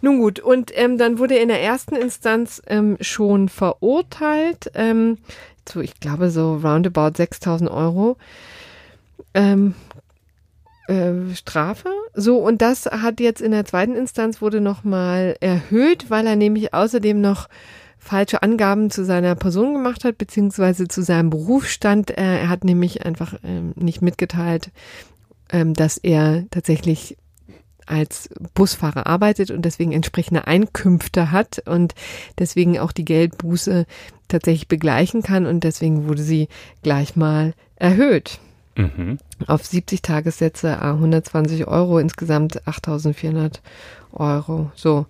[0.00, 5.18] Nun gut, und ähm, dann wurde er in der ersten Instanz ähm, schon verurteilt ähm,
[5.64, 8.16] zu, ich glaube, so roundabout 6000 Euro
[9.32, 9.74] ähm,
[10.88, 11.88] äh, Strafe.
[12.14, 16.74] So, und das hat jetzt in der zweiten Instanz wurde nochmal erhöht, weil er nämlich
[16.74, 17.48] außerdem noch
[17.98, 22.10] falsche Angaben zu seiner Person gemacht hat, beziehungsweise zu seinem Berufsstand.
[22.10, 24.70] Äh, er hat nämlich einfach ähm, nicht mitgeteilt,
[25.50, 27.16] ähm, dass er tatsächlich
[27.86, 31.94] als Busfahrer arbeitet und deswegen entsprechende Einkünfte hat und
[32.38, 33.86] deswegen auch die Geldbuße
[34.28, 36.48] tatsächlich begleichen kann und deswegen wurde sie
[36.82, 38.40] gleich mal erhöht.
[38.76, 39.18] Mhm.
[39.46, 43.62] Auf 70 Tagessätze 120 Euro, insgesamt 8400
[44.12, 44.72] Euro.
[44.74, 45.06] So.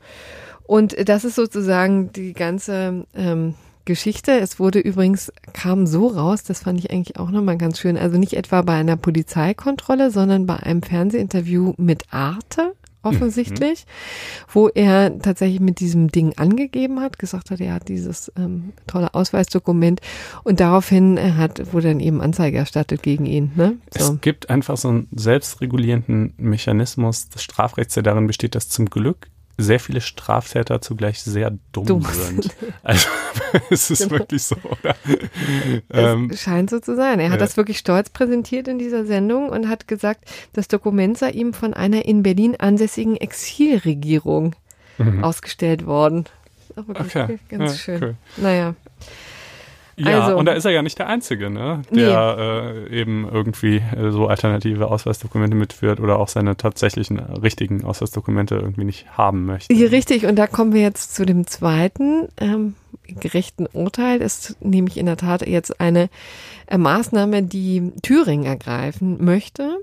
[0.66, 3.54] Und das ist sozusagen die ganze, ähm,
[3.84, 4.32] Geschichte.
[4.32, 7.96] Es wurde übrigens, kam so raus, das fand ich eigentlich auch nochmal ganz schön.
[7.96, 12.74] Also nicht etwa bei einer Polizeikontrolle, sondern bei einem Fernsehinterview mit Arte
[13.04, 14.50] offensichtlich, mhm.
[14.52, 19.14] wo er tatsächlich mit diesem Ding angegeben hat, gesagt hat, er hat dieses ähm, tolle
[19.14, 20.00] Ausweisdokument
[20.42, 23.52] und daraufhin er hat, wurde dann eben Anzeige erstattet gegen ihn.
[23.54, 23.76] Ne?
[23.96, 24.14] So.
[24.14, 29.28] Es gibt einfach so einen selbstregulierenden Mechanismus des Strafrechts, der darin besteht, dass zum Glück
[29.56, 32.06] sehr viele Straftäter zugleich sehr dumm, dumm.
[32.10, 32.50] sind.
[32.82, 33.08] Also
[33.70, 34.94] es ist wirklich so, oder?
[35.90, 37.20] Ähm, es scheint so zu sein.
[37.20, 41.16] Er hat äh, das wirklich stolz präsentiert in dieser Sendung und hat gesagt, das Dokument
[41.16, 44.54] sei ihm von einer in Berlin ansässigen Exilregierung
[44.98, 45.24] mhm.
[45.24, 46.24] ausgestellt worden.
[46.76, 47.38] okay.
[47.48, 48.02] Ganz ja, schön.
[48.02, 48.14] Cool.
[48.36, 48.74] Naja.
[49.96, 51.82] Ja, also, und da ist er ja nicht der Einzige, ne?
[51.90, 52.96] der nee.
[52.96, 58.56] äh, eben irgendwie äh, so alternative Ausweisdokumente mitführt oder auch seine tatsächlichen äh, richtigen Ausweisdokumente
[58.56, 59.74] irgendwie nicht haben möchte.
[59.74, 62.74] Richtig, und da kommen wir jetzt zu dem zweiten ähm,
[63.06, 64.18] gerechten Urteil.
[64.18, 66.08] Das ist nämlich in der Tat jetzt eine
[66.66, 69.78] äh, Maßnahme, die Thüringen ergreifen möchte.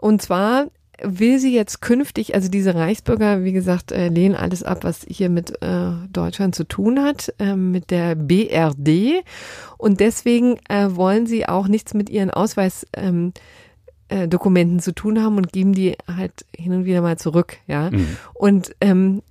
[0.00, 0.66] Und zwar
[1.02, 5.28] will sie jetzt künftig, also diese Reichsbürger, wie gesagt, äh, lehnen alles ab, was hier
[5.28, 9.24] mit äh, Deutschland zu tun hat, äh, mit der BRD.
[9.78, 13.32] Und deswegen äh, wollen sie auch nichts mit ihren Ausweisdokumenten
[14.08, 17.58] ähm, äh, Dokumenten zu tun haben und geben die halt hin und wieder mal zurück,
[17.66, 17.90] ja.
[17.90, 18.16] Mhm.
[18.34, 19.22] Und ähm,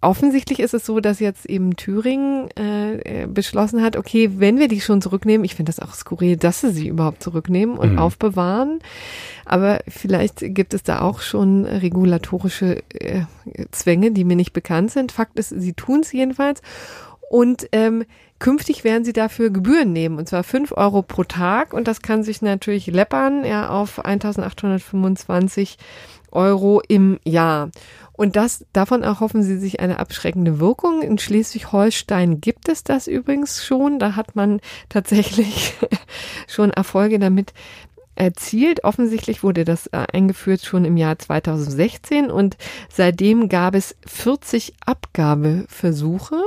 [0.00, 4.80] offensichtlich ist es so, dass jetzt eben Thüringen äh, beschlossen hat, okay, wenn wir die
[4.80, 7.98] schon zurücknehmen, ich finde das auch skurril, dass sie sie überhaupt zurücknehmen und mhm.
[7.98, 8.78] aufbewahren,
[9.44, 13.22] aber vielleicht gibt es da auch schon regulatorische äh,
[13.72, 15.10] Zwänge, die mir nicht bekannt sind.
[15.10, 16.62] Fakt ist, sie tun es jedenfalls
[17.30, 18.04] und ähm,
[18.38, 21.72] Künftig werden sie dafür Gebühren nehmen, und zwar fünf Euro pro Tag.
[21.72, 25.76] Und das kann sich natürlich läppern, ja, auf 1825
[26.30, 27.70] Euro im Jahr.
[28.18, 31.02] Und das, davon erhoffen sie sich eine abschreckende Wirkung.
[31.02, 34.00] In Schleswig-Holstein gibt es das übrigens schon.
[34.00, 35.74] Da hat man tatsächlich
[36.48, 37.52] schon Erfolge damit
[38.16, 38.82] erzielt.
[38.82, 42.56] Offensichtlich wurde das äh, eingeführt schon im Jahr 2016 und
[42.88, 46.42] seitdem gab es 40 Abgabeversuche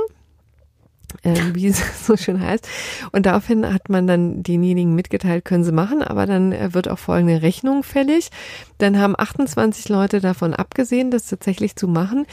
[1.22, 2.68] äh, wie es so schön heißt.
[3.12, 6.98] Und daraufhin hat man dann denjenigen mitgeteilt, können sie machen, aber dann äh, wird auch
[6.98, 8.30] folgende Rechnung fällig.
[8.78, 12.26] Dann haben 28 Leute davon abgesehen, das tatsächlich zu machen.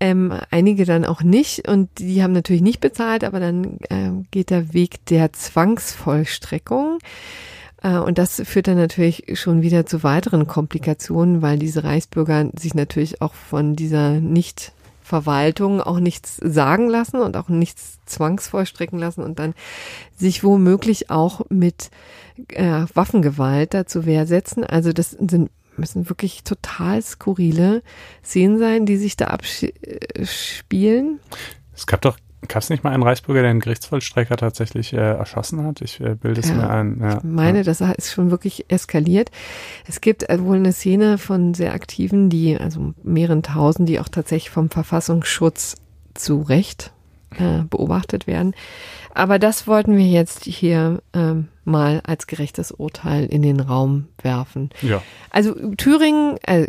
[0.00, 4.50] Ähm, einige dann auch nicht und die haben natürlich nicht bezahlt, aber dann äh, geht
[4.50, 6.98] der Weg der Zwangsvollstreckung.
[7.82, 12.74] Äh, und das führt dann natürlich schon wieder zu weiteren Komplikationen, weil diese Reichsbürger sich
[12.74, 14.72] natürlich auch von dieser nicht
[15.08, 19.54] Verwaltung auch nichts sagen lassen und auch nichts zwangsvollstrecken lassen und dann
[20.16, 21.90] sich womöglich auch mit
[22.48, 24.64] äh, Waffengewalt dazu Wehr setzen.
[24.64, 27.82] Also das sind müssen wirklich total skurrile
[28.24, 31.20] Szenen sein, die sich da abspielen.
[31.74, 35.64] Es gab doch Gab es nicht mal einen Reichsbürger, der einen Gerichtsvollstrecker tatsächlich äh, erschossen
[35.64, 35.80] hat?
[35.80, 36.98] Ich äh, bilde es ja, mir ein.
[37.00, 37.64] Ja, ich meine, ja.
[37.64, 39.30] das ist schon wirklich eskaliert.
[39.88, 44.08] Es gibt äh, wohl eine Szene von sehr Aktiven, die, also mehreren Tausend, die auch
[44.08, 45.76] tatsächlich vom Verfassungsschutz
[46.14, 46.92] zu Recht
[47.36, 48.54] äh, beobachtet werden.
[49.14, 54.70] Aber das wollten wir jetzt hier ähm, mal als gerechtes Urteil in den Raum werfen.
[54.80, 55.02] Ja.
[55.30, 56.68] Also Thüringen, äh,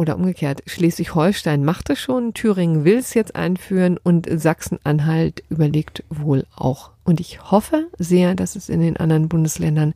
[0.00, 6.46] oder umgekehrt, Schleswig-Holstein macht es schon, Thüringen will es jetzt einführen und Sachsen-Anhalt überlegt wohl
[6.56, 6.92] auch.
[7.04, 9.92] Und ich hoffe sehr, dass es in den anderen Bundesländern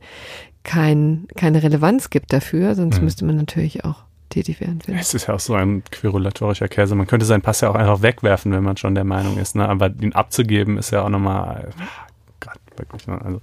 [0.61, 3.05] kein, keine Relevanz gibt dafür, sonst mhm.
[3.05, 4.79] müsste man natürlich auch tätig werden.
[4.79, 5.01] Finde.
[5.01, 6.93] Es ist ja auch so ein querulatorischer Käse.
[6.93, 9.55] Man könnte seinen Pass ja auch einfach wegwerfen, wenn man schon der Meinung ist.
[9.55, 9.67] Ne?
[9.67, 11.71] Aber ihn abzugeben ist ja auch nochmal,
[12.41, 13.07] Gott, wirklich.
[13.07, 13.19] Ne?
[13.19, 13.41] Also,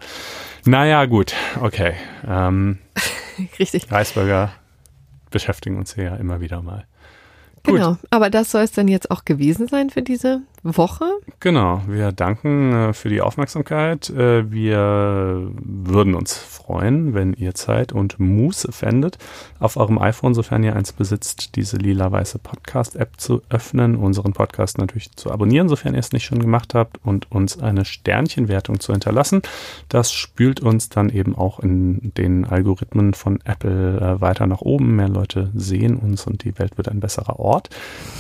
[0.65, 1.95] naja, gut, okay.
[2.25, 2.79] Ähm,
[3.59, 3.91] Richtig.
[3.91, 4.53] Reisburger
[5.33, 6.87] beschäftigen uns ja immer wieder mal.
[7.65, 11.05] Genau, aber das soll es dann jetzt auch gewesen sein für diese Woche.
[11.41, 14.11] Genau, wir danken äh, für die Aufmerksamkeit.
[14.11, 19.19] Äh, wir würden uns freuen, wenn ihr Zeit und Muße fändet,
[19.59, 25.11] auf eurem iPhone, sofern ihr eins besitzt, diese lila-weiße Podcast-App zu öffnen, unseren Podcast natürlich
[25.17, 29.43] zu abonnieren, sofern ihr es nicht schon gemacht habt, und uns eine Sternchenwertung zu hinterlassen.
[29.89, 34.95] Das spült uns dann eben auch in den Algorithmen von Apple äh, weiter nach oben.
[34.95, 37.71] Mehr Leute sehen uns und die Welt wird ein besserer Ort.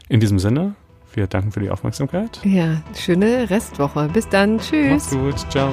[0.08, 0.74] In diesem Sinne,
[1.14, 2.40] wir danken für die Aufmerksamkeit.
[2.44, 4.10] Ja, schöne Restwoche.
[4.12, 4.58] Bis dann.
[4.58, 4.90] Tschüss.
[4.90, 5.38] Macht's gut.
[5.50, 5.70] Ciao.